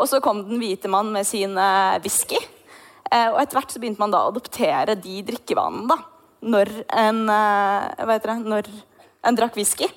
Og 0.00 0.08
så 0.08 0.20
kom 0.24 0.42
den 0.44 0.60
hvite 0.60 0.88
mann 0.92 1.08
med 1.12 1.24
sin 1.28 1.56
whisky. 2.04 2.36
Og 3.10 3.38
etter 3.40 3.56
hvert 3.56 3.72
så 3.72 3.80
begynte 3.80 4.02
man 4.02 4.12
da 4.12 4.20
å 4.22 4.28
adoptere 4.28 4.94
de 5.00 5.22
drikkevanene 5.24 5.88
da, 5.88 5.96
når 6.40 6.70
en, 6.88 7.24
eh, 7.28 8.18
det, 8.24 8.36
når 8.44 8.68
en 9.26 9.36
drakk 9.36 9.56
whisky. 9.58 9.88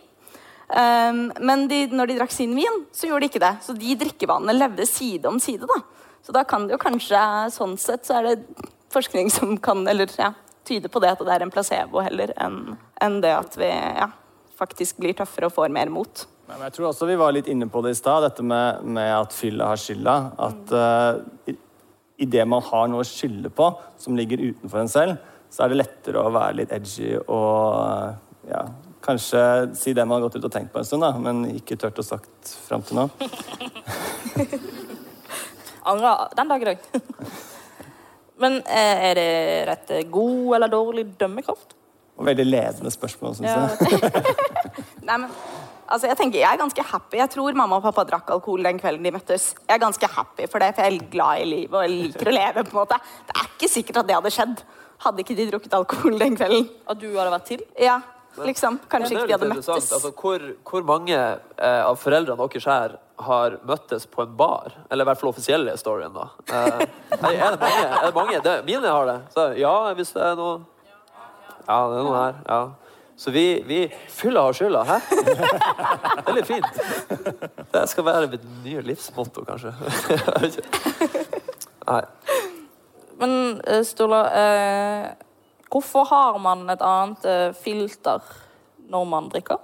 Um, 0.73 1.27
men 1.43 1.67
de, 1.69 1.85
når 1.93 2.09
de 2.09 2.17
drakk 2.17 2.31
sin 2.33 2.55
vin, 2.57 2.79
så 2.95 3.07
gjorde 3.07 3.25
de 3.25 3.29
ikke 3.31 3.43
det. 3.43 3.53
Så 3.65 3.75
de 3.77 3.95
drikkevanene 3.99 4.55
levde 4.55 4.87
side 4.89 5.29
om 5.29 5.39
side. 5.39 5.67
da. 5.69 5.81
Så 6.23 6.33
da 6.35 6.43
kan 6.47 6.67
det 6.67 6.75
jo 6.77 6.81
kanskje, 6.81 7.19
sånn 7.53 7.75
sett, 7.77 8.07
så 8.07 8.19
er 8.19 8.29
det 8.29 8.67
forskning 8.93 9.29
som 9.33 9.57
kan 9.61 9.85
eller, 9.87 10.09
ja, 10.17 10.31
tyde 10.67 10.89
på 10.89 11.01
det 11.03 11.13
at 11.13 11.23
det 11.23 11.33
er 11.35 11.43
en 11.43 11.51
placebo 11.51 12.03
heller, 12.05 12.31
enn 12.39 12.77
en 13.03 13.17
det 13.23 13.33
at 13.35 13.57
vi 13.59 13.67
ja, 13.67 14.07
faktisk 14.55 15.01
blir 15.03 15.15
tøffere 15.17 15.49
og 15.49 15.57
får 15.57 15.73
mer 15.75 15.91
mot. 15.91 16.23
Men 16.47 16.63
jeg 16.67 16.75
tror 16.77 16.89
også 16.91 17.07
vi 17.09 17.19
var 17.19 17.33
litt 17.35 17.49
inne 17.51 17.67
på 17.71 17.81
det 17.83 17.93
i 17.95 17.99
stad, 17.99 18.23
dette 18.23 18.45
med, 18.45 18.83
med 18.83 19.11
at 19.11 19.35
fylla 19.35 19.67
har 19.73 19.79
skylda. 19.79 20.15
At 20.47 20.71
uh, 20.71 21.53
det 22.23 22.45
man 22.47 22.63
har 22.63 22.87
noe 22.91 23.03
å 23.03 23.07
skylde 23.07 23.51
på, 23.51 23.69
som 23.99 24.15
ligger 24.15 24.41
utenfor 24.41 24.83
en 24.83 24.91
selv, 24.91 25.19
så 25.53 25.63
er 25.65 25.69
det 25.73 25.77
lettere 25.83 26.21
å 26.25 26.31
være 26.33 26.57
litt 26.63 26.71
edgy 26.73 27.11
og 27.21 28.49
ja, 28.49 28.63
kanskje 29.05 29.43
si 29.77 29.93
det 29.93 30.05
man 30.07 30.17
har 30.17 30.25
gått 30.27 30.39
ut 30.41 30.47
og 30.49 30.53
tenkt 30.55 30.73
på 30.73 30.81
en 30.81 30.87
stund, 30.87 31.05
da, 31.05 31.11
men 31.21 31.43
ikke 31.53 31.77
tørt 31.79 32.01
å 32.01 32.05
sagt 32.05 32.53
fram 32.67 32.81
til 32.87 32.97
nå. 32.97 33.05
Angra 35.83 36.13
den 36.35 36.47
dag 36.47 36.61
i 36.61 36.65
dag. 36.71 36.77
Men 38.43 38.55
eh, 38.65 39.03
er 39.11 39.15
det 39.19 39.27
rett 39.69 39.91
god 40.11 40.55
eller 40.57 40.71
dårlig 40.71 41.03
dømmekraft? 41.19 41.75
Og 42.17 42.25
veldig 42.27 42.45
ledende 42.47 42.91
spørsmål, 42.93 43.35
syns 43.37 43.51
Ja. 43.51 43.67
jeg. 43.67 44.23
Nei, 45.07 45.17
men, 45.17 45.27
altså, 45.87 46.07
jeg 46.09 46.17
tenker, 46.19 46.39
jeg 46.39 46.49
er 46.49 46.59
ganske 46.61 46.85
happy. 46.89 47.17
Jeg 47.19 47.31
tror 47.33 47.57
mamma 47.57 47.77
og 47.77 47.85
pappa 47.85 48.05
drakk 48.09 48.31
alkohol 48.35 48.65
den 48.65 48.79
kvelden 48.81 49.05
de 49.05 49.13
møttes. 49.15 49.51
Jeg 49.67 49.75
er 49.77 49.83
ganske 49.83 50.09
happy 50.15 50.47
for 50.49 50.63
det, 50.63 50.71
for 50.75 50.85
jeg 50.85 50.97
er 50.97 51.11
glad 51.13 51.43
i 51.43 51.47
livet 51.49 51.77
og 51.77 51.85
jeg 51.85 51.93
liker 51.93 52.31
å 52.31 52.35
leve. 52.35 52.63
på 52.67 52.73
en 52.73 52.79
måte. 52.81 52.99
Det 53.29 53.37
er 53.37 53.49
ikke 53.51 53.71
sikkert 53.75 54.01
at 54.01 54.09
det 54.09 54.17
hadde 54.17 54.33
skjedd. 54.33 54.63
Hadde 55.03 55.23
ikke 55.23 55.35
de 55.37 55.47
drukket 55.51 55.73
alkohol 55.75 56.19
den 56.19 56.35
kvelden. 56.39 56.67
At 56.87 56.99
du 57.01 57.09
hadde 57.11 57.31
vært 57.33 57.47
til? 57.49 57.63
Ja, 57.79 57.99
liksom. 58.39 58.79
Kanskje 58.91 59.17
ikke 59.17 59.27
de 59.27 59.35
hadde 59.35 59.49
møttes. 59.51 59.89
Altså, 59.91 60.11
hvor, 60.19 60.45
hvor 60.69 60.85
mange 60.87 61.17
eh, 61.17 61.81
av 61.83 61.97
foreldrene 62.01 62.39
deres 62.39 62.67
her 62.69 62.95
har 63.23 63.57
møttes 63.67 64.07
på 64.09 64.23
en 64.23 64.37
bar? 64.39 64.77
Eller 64.89 65.05
i 65.05 65.09
hvert 65.11 65.21
fall 65.21 65.33
offisielle 65.33 65.75
storyen, 65.79 66.15
da. 66.15 66.29
Eh, 66.47 66.85
er, 67.17 67.17
det 67.17 67.59
mange? 67.59 67.83
Er 67.87 68.05
det 68.07 68.13
mange? 68.15 68.39
Det, 68.45 68.55
mine 68.69 68.95
har 68.95 69.09
det. 69.11 69.17
Så, 69.35 69.49
ja, 69.59 69.75
hvis 69.97 70.15
det 70.15 70.23
er 70.31 70.39
noe 70.39 70.61
Ja, 71.67 71.83
det 71.91 71.99
er 71.99 72.07
noe 72.07 72.17
her. 72.21 72.39
Ja. 72.47 72.63
Så 73.15 73.31
vi, 73.31 73.63
vi 73.67 73.93
fylla 74.09 74.41
har 74.41 74.55
skylda, 74.57 74.83
hæ? 74.83 74.97
Det 76.23 76.31
er 76.31 76.37
litt 76.39 76.49
fint. 76.49 76.65
Det 77.71 77.83
skal 77.91 78.07
være 78.07 78.31
mitt 78.31 78.43
nye 78.65 78.81
livsmotto, 78.83 79.45
kanskje. 79.47 79.71
Nei. 81.89 82.01
Men 83.21 83.61
eh, 83.67 83.83
Sturla, 83.85 84.21
eh, 84.43 85.11
hvorfor 85.71 86.07
har 86.09 86.39
man 86.41 86.65
et 86.73 86.81
annet 86.81 87.27
eh, 87.29 87.51
filter 87.57 88.23
når 88.91 89.05
man 89.09 89.29
drikker? 89.33 89.61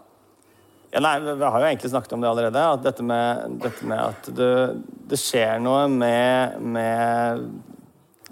Ja, 0.90 1.02
nei, 1.06 1.20
vi 1.22 1.38
har 1.38 1.62
jo 1.62 1.68
egentlig 1.68 1.92
snakket 1.92 2.16
om 2.18 2.24
det 2.24 2.30
allerede. 2.32 2.62
At 2.74 2.86
dette 2.86 3.06
med, 3.06 3.60
dette 3.62 3.86
med 3.86 4.00
at 4.02 4.30
det, 4.34 4.54
det 5.12 5.20
skjer 5.22 5.60
noe 5.62 5.84
med, 5.92 6.58
med 6.66 7.44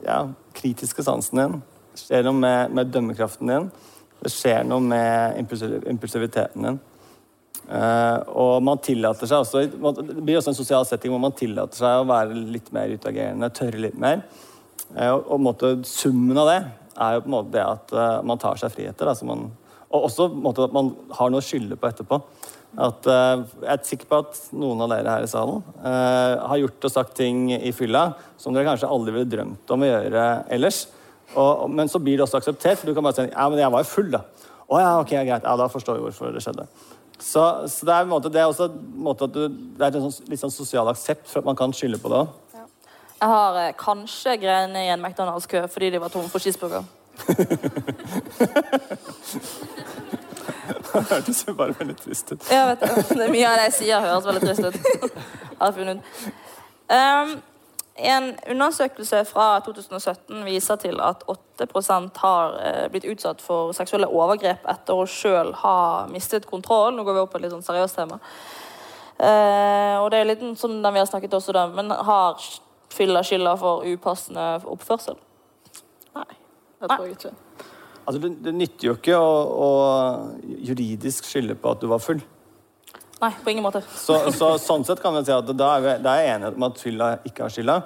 ja, 0.01 0.23
kritiske 0.57 1.05
sansen 1.05 1.43
din. 1.43 1.59
Det 1.93 2.01
skjer 2.01 2.25
noe 2.25 2.37
med, 2.37 2.73
med 2.73 2.89
dømmekraften 2.93 3.53
din. 3.53 3.69
Det 4.23 4.33
skjer 4.33 4.65
noe 4.65 4.81
med 4.81 5.37
impulsiviteten 5.37 6.65
din. 6.65 6.79
Uh, 7.67 8.23
og 8.31 8.63
man 8.63 8.79
tillater 8.79 9.27
seg 9.27 9.41
også 9.43 9.65
Det 9.67 10.21
blir 10.23 10.37
også 10.39 10.53
en 10.53 10.55
sosial 10.55 10.85
setting 10.87 11.11
hvor 11.11 11.19
man 11.19 11.33
tillater 11.35 11.75
seg 11.75 11.99
å 11.99 12.05
være 12.07 12.37
litt 12.53 12.69
mer 12.71 12.93
utagerende, 12.95 13.49
tørre 13.51 13.81
litt 13.83 13.97
mer. 13.99 14.23
Eh, 14.95 15.11
og, 15.11 15.25
og 15.33 15.41
måte, 15.43 15.71
summen 15.87 16.37
av 16.39 16.51
det 16.51 16.59
er 16.97 17.15
jo 17.15 17.23
på 17.23 17.29
en 17.29 17.35
måte 17.35 17.53
det 17.53 17.63
at 17.63 17.93
uh, 17.93 18.19
man 18.25 18.39
tar 18.41 18.57
seg 18.59 18.73
friheter. 18.73 19.09
Altså 19.09 19.27
man, 19.29 19.47
og 19.87 20.07
også 20.09 20.29
måte, 20.33 20.65
at 20.65 20.75
man 20.75 20.93
har 21.17 21.29
noe 21.29 21.43
å 21.43 21.45
skylde 21.45 21.77
på 21.77 21.89
etterpå. 21.89 22.19
At, 22.77 23.05
uh, 23.09 23.45
jeg 23.61 23.71
er 23.73 23.83
sikker 23.85 24.09
på 24.09 24.21
at 24.23 24.39
noen 24.57 24.81
av 24.85 24.91
dere 24.91 25.13
her 25.17 25.25
i 25.25 25.29
salen 25.29 25.61
uh, 25.81 26.47
har 26.49 26.61
gjort 26.63 26.89
og 26.89 26.93
sagt 26.93 27.15
ting 27.19 27.47
i 27.55 27.73
fylla 27.73 28.09
som 28.37 28.53
dere 28.53 28.67
kanskje 28.67 28.89
aldri 28.91 29.13
ville 29.15 29.29
drømt 29.29 29.73
om 29.73 29.85
å 29.85 29.91
gjøre 29.91 30.25
ellers. 30.57 30.87
Og- 31.35 31.69
men 31.69 31.89
så 31.91 32.01
blir 32.01 32.17
det 32.17 32.25
også 32.25 32.41
akseptert, 32.41 32.79
for 32.79 32.89
du 32.89 32.95
kan 32.97 33.05
bare 33.05 33.19
si 33.19 33.29
ja, 33.29 33.47
men 33.49 33.59
jeg 33.61 33.71
var 33.71 33.83
jo 33.83 33.91
full, 33.93 34.11
da. 34.13 34.23
Å 34.67 34.79
ja, 34.81 34.91
ok, 34.99 35.13
greit. 35.15 35.45
Ja, 35.45 35.55
da 35.59 35.67
forstår 35.71 35.99
vi 35.99 36.07
hvorfor 36.07 36.33
det 36.35 36.43
skjedde. 36.43 36.67
Så, 37.17 37.41
så 37.71 37.85
det 37.87 37.93
er, 37.93 38.03
en 38.03 38.11
måte, 38.11 38.29
det 38.29 38.41
er 38.41 38.49
også 38.49 38.67
en 38.69 38.81
måte 39.01 39.25
at 39.25 39.33
du, 39.33 39.47
det 39.49 39.85
er 39.85 39.95
en 39.97 40.11
sånn, 40.11 40.27
litt 40.29 40.41
sånn 40.41 40.53
sosial 40.53 40.89
aksept 40.91 41.25
for 41.29 41.41
at 41.41 41.47
man 41.47 41.57
kan 41.57 41.73
skylde 41.73 41.97
på 42.01 42.11
det 42.13 42.19
òg. 42.19 42.33
Jeg 43.17 43.29
har 43.33 43.59
eh, 43.61 43.73
kanskje 43.77 44.37
grenet 44.37 44.85
i 44.85 44.91
en 44.93 45.05
McDonald's-kø 45.05 45.67
fordi 45.73 45.89
de 45.89 46.01
var 46.01 46.13
tomme 46.13 46.29
for 46.29 46.39
cheeseburger. 46.39 46.83
Det 50.67 51.03
hørtes 51.09 51.45
jo 51.47 51.53
bare 51.53 51.75
veldig 51.79 51.95
trist 51.97 52.31
ut. 52.31 52.51
Jeg 52.51 52.67
vet 52.67 52.81
det. 52.81 52.89
det 53.09 53.23
er 53.23 53.31
mye 53.31 53.47
av 53.49 53.59
det 53.59 53.67
jeg 53.67 53.75
sier, 53.77 54.01
høres 54.01 54.25
veldig 54.25 54.41
trist 54.41 54.65
ut. 54.65 54.75
Har 55.59 55.69
jeg 55.69 55.75
funnet 55.77 55.97
ut. 55.97 56.03
Um, 56.91 57.33
en 57.97 58.27
undersøkelse 58.51 59.23
fra 59.25 59.59
2017 59.65 60.43
viser 60.45 60.75
til 60.75 60.99
at 61.01 61.23
8% 61.27 62.21
har 62.21 62.57
eh, 62.61 62.83
blitt 62.93 63.07
utsatt 63.09 63.41
for 63.41 63.73
seksuelle 63.73 64.09
overgrep 64.13 64.67
etter 64.69 64.93
å 64.93 65.07
sjøl 65.09 65.49
ha 65.63 66.05
mistet 66.11 66.45
kontroll. 66.45 66.93
Nå 66.93 67.05
går 67.07 67.17
vi 67.17 67.23
opp 67.23 67.33
på 67.33 67.39
et 67.39 67.47
litt 67.47 67.55
sånn 67.55 67.65
seriøst 67.65 67.97
tema. 67.97 68.19
Eh, 69.17 69.95
og 69.97 70.11
det 70.13 70.21
er 70.21 70.29
litt 70.29 70.45
som 70.61 70.77
den 70.83 70.93
vi 70.93 71.01
har 71.01 71.09
snakket 71.09 71.33
også 71.39 71.55
da, 71.57 71.65
men 71.73 71.89
har 71.89 72.37
fylla 72.97 73.23
skylda 73.25 73.55
for 73.61 73.85
upassende 73.87 74.47
oppførsel? 74.65 75.19
Nei, 76.17 76.29
det 76.81 76.89
tror 76.91 77.05
jeg 77.05 77.17
ikke. 77.17 77.35
Altså, 78.07 78.21
det, 78.23 78.31
det 78.45 78.55
nytter 78.55 78.89
jo 78.89 78.95
ikke 78.95 79.19
å, 79.19 79.31
å 79.67 79.69
juridisk 80.69 81.27
skylde 81.27 81.57
på 81.59 81.73
at 81.73 81.81
du 81.83 81.89
var 81.91 82.01
full. 82.03 82.21
Nei, 83.17 83.31
på 83.43 83.51
ingen 83.51 83.65
måte. 83.65 83.81
Så, 83.97 84.19
så 84.35 84.53
sånn 84.61 84.85
sett 84.87 85.01
kan 85.01 85.15
vi 85.17 85.25
si 85.25 85.33
at 85.33 85.49
da 85.57 85.71
er, 85.75 85.83
vi, 85.83 85.95
da 86.05 86.13
er 86.13 86.23
jeg 86.23 86.35
enig 86.37 86.51
om 86.53 86.67
at 86.69 86.79
fylla 86.81 87.09
ikke 87.27 87.47
har 87.47 87.53
skylda. 87.53 87.77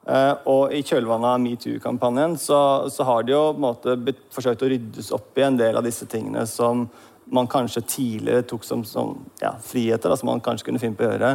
Uh, 0.00 0.32
og 0.48 0.72
i 0.72 0.80
kjølvannet 0.80 1.28
av 1.28 1.42
metoo-kampanjen 1.44 2.34
så, 2.40 2.58
så 2.90 3.04
har 3.04 3.26
det 3.26 3.34
jo 3.34 3.42
på 3.52 3.60
en 3.60 3.66
måte 3.66 4.14
forsøkt 4.32 4.64
å 4.64 4.70
ryddes 4.72 5.10
opp 5.12 5.36
i 5.38 5.44
en 5.44 5.58
del 5.60 5.76
av 5.76 5.84
disse 5.84 6.08
tingene 6.08 6.46
som 6.48 6.86
man 7.30 7.46
kanskje 7.50 7.84
tidligere 7.84 8.46
tok 8.48 8.64
som, 8.66 8.80
som 8.88 9.12
ja, 9.42 9.52
friheter, 9.62 10.10
da, 10.10 10.16
som 10.18 10.32
man 10.32 10.40
kanskje 10.42 10.70
kunne 10.70 10.80
finne 10.82 10.98
på 10.98 11.04
å 11.04 11.12
gjøre. 11.12 11.34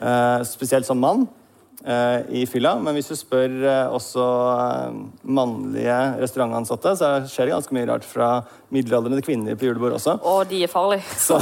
Uh, 0.00 0.40
spesielt 0.48 0.88
som 0.88 0.98
mann 0.98 1.28
i 1.84 2.42
fylla. 2.46 2.74
Men 2.82 2.92
hvis 2.98 3.08
du 3.08 3.14
spør 3.16 3.54
eh, 3.64 3.92
også 3.96 4.24
eh, 4.52 4.98
mannlige 5.24 5.94
restaurantansatte, 6.20 6.92
så 7.00 7.08
skjer 7.30 7.48
det 7.48 7.54
ganske 7.56 7.76
mye 7.76 7.86
rart 7.88 8.04
fra 8.04 8.28
middelaldrende 8.74 9.22
kvinner 9.24 9.56
på 9.56 9.64
julebord 9.70 9.96
også. 9.96 10.18
Og 10.28 10.42
de 10.50 10.62
er 10.66 10.70
farlige. 10.72 11.06
Så, 11.26 11.38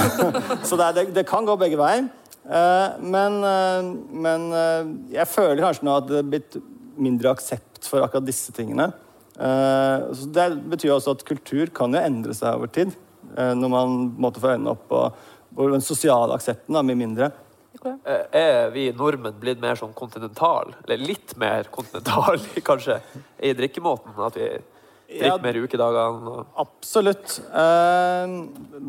så 0.62 0.79
det, 0.79 0.87
er- 1.03 1.11
det, 1.16 1.24
kan 1.27 1.46
gå 1.48 1.57
begge 1.59 1.79
veier. 1.81 2.07
Eh, 2.46 3.01
men 3.03 3.40
eh, 3.44 3.90
men 4.29 4.46
eh, 4.55 4.92
jeg 5.18 5.27
føler 5.33 5.64
kanskje 5.66 5.88
nå 5.88 5.96
at 6.01 6.07
det 6.12 6.20
er 6.22 6.31
blitt 6.37 6.61
mindre 6.98 7.35
aksept 7.35 7.85
for 7.90 8.03
akkurat 8.07 8.27
disse 8.27 8.55
tingene. 8.55 8.88
Eh, 9.38 10.07
så 10.18 10.31
det 10.35 10.46
betyr 10.70 10.94
også 10.96 11.12
at 11.18 11.27
kultur 11.29 11.70
kan 11.74 11.92
jo 11.94 12.01
endre 12.03 12.35
seg 12.35 12.55
over 12.59 12.70
tid. 12.74 12.94
eh, 13.37 13.53
når 13.59 13.70
man 13.74 13.98
måtte 14.18 14.40
få 14.42 14.55
øynene 14.55 14.72
opp 14.77 14.94
og 14.98 15.68
den 15.74 15.83
sosiale 15.83 16.35
aksepten 16.38 16.77
er 16.79 16.87
mye 16.87 16.98
mindre. 16.98 17.29
Eh, 17.78 18.24
Er 18.33 18.70
vi 18.74 18.88
nordmenn 18.96 19.37
blitt 19.40 19.61
mer 19.62 19.76
sånn 19.78 19.92
kontinental? 19.94 20.72
Eller 20.87 20.98
litt 21.04 21.37
mer 21.38 21.68
kontinental, 21.70 22.40
kanskje, 22.68 23.00
i 23.44 23.52
drikkemåten? 23.54 24.16
At 24.24 24.38
vi 24.40 24.48
drikker 24.48 25.26
Ja. 25.28 25.37
mer 25.40 25.57
i 25.57 25.62
ukedagene? 25.64 26.33
Og... 26.33 26.46
Absolutt. 26.64 27.38
Eh, 27.48 28.33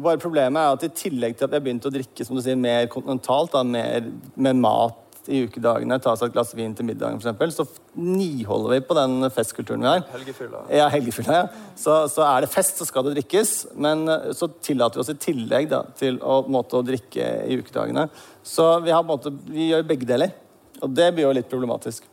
bare 0.03 0.17
problemet 0.21 0.59
er 0.59 0.73
at 0.73 0.83
i 0.87 0.89
tillegg 0.89 1.37
til 1.37 1.45
at 1.45 1.51
vi 1.53 1.59
har 1.59 1.67
begynt 1.67 1.85
å 1.87 1.93
drikke 1.93 2.25
som 2.25 2.35
du 2.35 2.41
sier, 2.43 2.57
mer 2.59 2.87
kontinentalt, 2.91 3.51
da, 3.53 3.63
mer 3.63 4.09
med 4.35 4.55
mat 4.63 5.05
i 5.29 5.43
ukedagene, 5.45 5.99
ta 6.01 6.15
seg 6.17 6.31
et 6.31 6.35
glass 6.35 6.55
vin 6.57 6.73
til 6.75 6.87
middagen 6.87 7.19
f.eks., 7.21 7.55
så 7.59 7.65
niholder 8.01 8.73
vi 8.75 8.79
på 8.89 8.97
den 8.97 9.29
festkulturen 9.33 9.83
vi 9.85 9.89
har. 9.91 10.03
Helgefylla. 10.13 10.63
Ja, 10.73 10.87
helgefylla, 10.93 11.35
ja. 11.43 11.71
Så, 11.77 11.95
så 12.11 12.25
er 12.25 12.43
det 12.45 12.51
fest, 12.53 12.79
så 12.81 12.87
skal 12.89 13.05
det 13.07 13.15
drikkes. 13.19 13.53
Men 13.77 14.05
eh, 14.09 14.29
så 14.37 14.49
tillater 14.65 14.99
vi 14.99 15.05
oss 15.05 15.13
i 15.13 15.17
tillegg 15.21 15.69
da, 15.71 15.83
til 15.99 16.17
å, 16.25 16.41
måte, 16.51 16.79
å 16.81 16.85
drikke 16.87 17.29
i 17.45 17.59
ukedagene. 17.61 18.07
Så 18.43 18.67
vi, 18.85 18.91
har, 18.95 19.05
måte, 19.05 19.31
vi 19.53 19.69
gjør 19.69 19.85
begge 19.89 20.09
deler. 20.09 20.33
Og 20.81 20.89
det 20.95 21.11
blir 21.13 21.27
jo 21.27 21.35
litt 21.35 21.49
problematisk. 21.51 22.05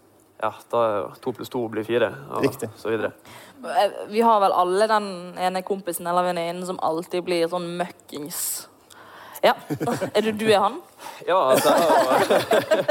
Ja, 0.42 0.50
da 0.68 0.80
er 0.84 1.12
to 1.24 1.32
pluss 1.32 1.48
to 1.48 1.62
blir 1.72 1.86
fire, 1.86 2.10
og 2.28 2.44
Riktig. 2.44 2.68
så 2.76 2.90
videre. 2.92 3.14
Eh, 3.64 4.00
Vi 4.12 4.20
har 4.20 4.40
vel 4.44 4.52
alle 4.52 4.88
den 4.90 5.06
ene 5.40 5.62
kompisen 5.64 6.06
eller 6.06 6.26
venninnen 6.28 6.66
som 6.68 6.80
alltid 6.84 7.24
blir 7.24 7.48
sånn 7.48 7.70
møkkings. 7.78 8.42
Ja. 9.46 9.54
Er 10.12 10.26
du, 10.26 10.32
du 10.34 10.46
er 10.50 10.60
han? 10.64 10.80
Ja, 11.26 11.38
altså 11.52 11.70
Jeg 11.70 12.86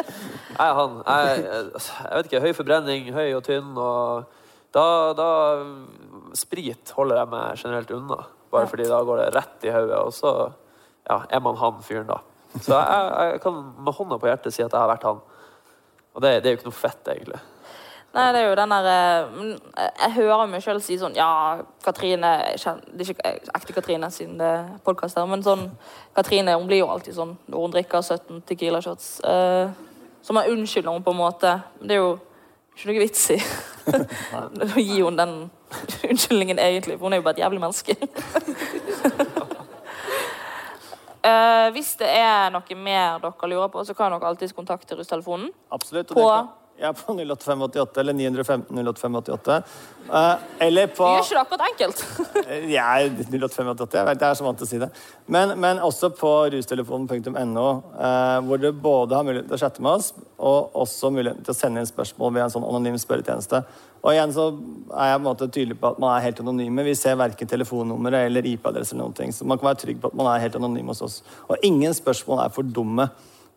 jeg 0.56 0.68
er 0.70 0.78
han. 0.80 1.00
Jeg, 1.04 1.42
jeg 1.44 2.12
vet 2.16 2.30
ikke. 2.30 2.44
Høy 2.46 2.54
forbrenning, 2.56 3.10
høy 3.16 3.34
og 3.36 3.44
tynn. 3.44 3.74
Og 3.76 4.24
da, 4.76 4.86
da 5.18 5.30
Sprit 6.36 6.94
holder 6.96 7.22
jeg 7.22 7.32
meg 7.34 7.60
generelt 7.60 7.92
unna. 7.96 8.22
Bare 8.54 8.70
fordi 8.72 8.88
da 8.88 9.02
går 9.04 9.24
det 9.24 9.34
rett 9.36 9.68
i 9.68 9.74
hodet, 9.74 10.00
og 10.00 10.14
så 10.16 10.32
ja, 11.10 11.20
er 11.28 11.42
man 11.44 11.58
han 11.60 11.82
fyren, 11.84 12.08
da. 12.08 12.22
Så 12.56 12.72
jeg, 12.72 13.32
jeg 13.34 13.42
kan 13.44 13.58
med 13.84 13.98
hånda 13.98 14.20
på 14.22 14.30
hjertet 14.30 14.56
si 14.56 14.64
at 14.64 14.72
jeg 14.72 14.80
har 14.80 14.92
vært 14.94 15.08
han. 15.08 15.20
Og 16.16 16.24
det, 16.24 16.38
det 16.40 16.50
er 16.50 16.56
jo 16.56 16.60
ikke 16.62 16.70
noe 16.70 16.78
fett, 16.78 17.12
egentlig. 17.12 17.42
Nei, 18.16 18.26
det 18.32 18.42
er 18.42 18.46
jo 18.48 18.56
den 18.56 18.72
der 18.72 18.86
eh, 18.88 19.48
eh, 19.76 19.90
Jeg 20.00 20.14
hører 20.16 20.46
meg 20.48 20.64
sjøl 20.64 20.78
si 20.84 20.96
sånn 21.00 21.18
Ja, 21.18 21.30
Katrine 21.84 22.30
Det 22.56 23.04
er 23.04 23.10
ikke 23.12 23.26
eh, 23.28 23.50
ekte 23.58 23.76
Katrine 23.76 24.10
siden 24.14 24.38
det 24.40 24.48
er 24.48 24.70
podkast 24.88 25.20
her, 25.20 25.28
men 25.28 25.44
sånn 25.44 25.66
Katrine 26.16 26.56
hun 26.56 26.70
blir 26.70 26.80
jo 26.86 26.88
alltid 26.94 27.18
sånn 27.18 27.34
når 27.52 27.66
hun 27.66 27.74
drikker 27.74 28.06
17 28.06 28.40
Tequila-shots. 28.48 29.08
Så 30.24 30.34
man 30.34 30.48
unnskylder 30.48 30.94
henne 30.94 31.04
på 31.04 31.12
en 31.12 31.20
måte. 31.20 31.52
Det 31.82 31.98
er 31.98 32.00
jo 32.00 32.14
ikke 32.76 32.88
noe 32.88 33.02
vits 33.04 33.26
i 33.36 33.38
å 33.92 34.80
gi 34.80 35.02
henne 35.02 35.20
den 35.20 35.36
unnskyldningen, 36.10 36.60
egentlig. 36.64 36.96
For 36.96 37.08
hun 37.10 37.18
er 37.18 37.20
jo 37.20 37.26
bare 37.28 37.36
et 37.36 37.44
jævlig 37.44 37.62
menneske. 37.62 37.98
uh, 41.20 41.68
hvis 41.76 41.92
det 42.00 42.10
er 42.16 42.54
noe 42.56 42.80
mer 42.80 43.20
dere 43.24 43.52
lurer 43.52 43.72
på, 43.76 43.84
så 43.84 43.96
kan 43.98 44.16
dere 44.16 44.32
alltids 44.32 44.56
kontakte 44.56 44.96
Russtelefonen. 44.96 45.52
Absolutt. 45.76 46.16
Og 46.16 46.22
På- 46.24 46.32
det 46.32 46.65
kan, 46.78 46.86
ja, 46.86 46.94
på 46.94 47.14
08588 47.14 48.00
eller 48.00 48.14
915 48.14 48.88
08588. 48.88 49.64
Eh, 50.14 50.34
eller 50.60 50.88
på 50.88 51.08
ikke 51.20 51.34
det 51.34 51.42
akkurat 51.42 51.62
enkelt. 51.72 52.06
Ja, 52.70 53.00
08588, 53.00 53.98
jeg 53.98 54.06
vet, 54.06 54.22
jeg 54.22 54.30
er 54.30 54.38
så 54.38 54.46
vant 54.46 54.60
til 54.60 54.68
å 54.68 54.70
si 54.70 54.80
det. 54.82 54.90
Men, 55.26 55.56
men 55.60 55.80
også 55.80 56.12
på 56.14 56.32
rustelefonen.no, 56.54 57.66
eh, 57.98 58.38
hvor 58.46 58.62
du 58.62 58.72
både 58.72 59.18
har 59.18 59.26
mulighet 59.26 59.50
til 59.50 59.58
å 59.58 59.62
chatte 59.64 59.82
med 59.82 59.98
oss, 59.98 60.14
og 60.38 60.76
også 60.76 61.12
muligheten 61.16 61.44
til 61.46 61.56
å 61.56 61.58
sende 61.58 61.82
inn 61.82 61.90
spørsmål 61.90 62.36
via 62.36 62.46
en 62.46 62.54
sånn 62.54 62.68
anonym 62.68 63.00
spørretjeneste. 63.02 63.64
Og 64.06 64.14
igjen 64.14 64.34
så 64.36 64.52
er 64.94 65.10
jeg 65.10 65.18
på 65.18 65.24
en 65.24 65.26
måte 65.26 65.50
tydelig 65.50 65.80
på 65.82 65.90
at 65.90 66.02
man 66.02 66.12
er 66.14 66.28
helt 66.28 66.42
anonyme. 66.44 66.84
Vi 66.86 66.98
ser 67.00 67.16
verken 67.18 67.50
telefonnummeret 67.50 68.28
eller 68.28 68.46
IP-adresse 68.52 68.94
eller 68.94 69.08
noen 69.08 69.16
ting. 69.18 69.34
Så 69.34 69.48
man 69.50 69.58
kan 69.58 69.72
være 69.72 69.82
trygg 69.82 70.04
på 70.04 70.12
at 70.12 70.20
man 70.20 70.30
er 70.30 70.44
helt 70.44 70.58
anonym 70.60 70.92
hos 70.94 71.02
oss. 71.02 71.16
Og 71.50 71.66
ingen 71.66 71.96
spørsmål 71.98 72.44
er 72.44 72.54
for 72.54 72.76
dumme. 72.78 73.08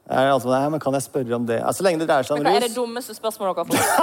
Er 0.09 0.25
det 0.25 0.33
altså, 0.33 0.49
nei, 0.49 0.68
men 0.73 0.81
kan 0.81 0.94
jeg 0.97 1.05
spørre 1.05 1.35
om 1.37 1.47
det? 1.47 1.59
Altså, 1.61 1.83
så 1.83 1.85
lenge 1.85 2.01
det 2.01 2.09
dreier 2.09 2.25
seg 2.25 2.38
om 2.38 2.47
rus 2.47 2.57
er 2.57 2.64
det 2.64 2.73
dummeste 2.73 3.12
spørsmålet 3.16 3.51
dere 3.57 3.64
har 3.64 3.68
fått? 3.68 3.83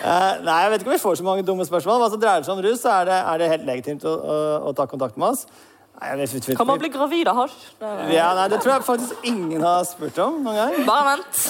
Eh, 0.00 0.38
nei, 0.40 0.54
jeg 0.64 0.70
vet 0.72 0.80
ikke 0.80 0.88
om 0.88 0.94
vi 0.94 1.02
får 1.02 1.18
så 1.20 1.24
mange 1.24 1.42
dumme 1.44 1.64
spørsmål. 1.68 2.02
Altså, 2.06 2.16
dreier 2.20 2.40
det 2.40 2.48
seg 2.48 2.54
om 2.56 2.62
rus, 2.64 2.80
så 2.80 2.88
er 2.94 3.04
det, 3.10 3.18
er 3.20 3.42
det 3.42 3.48
helt 3.52 3.66
legitimt 3.68 4.06
å, 4.08 4.14
å, 4.16 4.38
å 4.70 4.72
ta 4.76 4.86
kontakt 4.88 5.18
med 5.20 5.34
oss. 5.34 5.42
Nei, 6.00 6.14
vet, 6.16 6.32
vet, 6.32 6.48
vet, 6.48 6.56
Kan 6.56 6.66
man 6.70 6.80
bli 6.80 6.88
gravid 6.88 7.28
av 7.28 7.36
hasj? 7.42 7.58
Ja, 8.08 8.30
nei, 8.38 8.46
Det 8.48 8.62
tror 8.64 8.72
jeg 8.72 8.86
faktisk 8.86 9.28
ingen 9.28 9.60
har 9.66 9.84
spurt 9.84 10.16
om 10.24 10.40
noen 10.46 10.56
gang. 10.56 10.72
Bare 10.88 11.04
vent. 11.12 11.34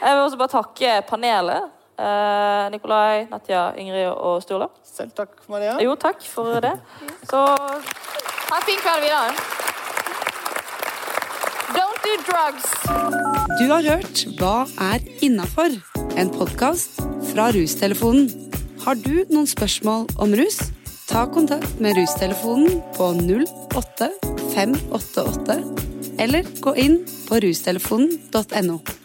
Jeg 0.00 0.14
vil 0.14 0.22
også 0.22 0.38
bare 0.40 0.54
takke 0.54 0.92
panelet. 1.10 1.74
Eh, 2.00 2.70
Nikolai, 2.72 3.26
Natja, 3.28 3.72
Ingrid 3.76 4.08
og 4.14 4.38
Sturla. 4.46 4.70
Selv 4.86 5.10
takk, 5.18 5.34
Maria. 5.50 5.74
Jo, 5.82 5.98
takk 6.00 6.22
for 6.24 6.62
det. 6.64 6.72
Så 7.28 7.42
ha 7.42 8.60
en 8.60 8.68
fin 8.70 8.80
kveld 8.80 9.04
videre. 9.04 9.68
Do 12.00 12.12
drugs. 12.24 12.64
Du 13.60 13.64
har 13.68 13.82
hørt 13.84 14.22
Hva 14.38 14.66
er 14.92 15.00
innafor? 15.24 15.70
En 16.16 16.30
podkast 16.32 17.00
fra 17.30 17.50
Rustelefonen. 17.52 18.30
Har 18.84 18.94
du 18.96 19.24
noen 19.28 19.48
spørsmål 19.50 20.06
om 20.20 20.34
rus? 20.38 20.58
Ta 21.10 21.26
kontakt 21.34 21.80
med 21.82 21.96
Rustelefonen 21.98 22.80
på 22.96 23.12
08588 23.76 25.60
eller 26.20 26.42
gå 26.64 26.72
inn 26.80 26.96
på 27.28 27.34
rustelefonen.no. 27.44 28.99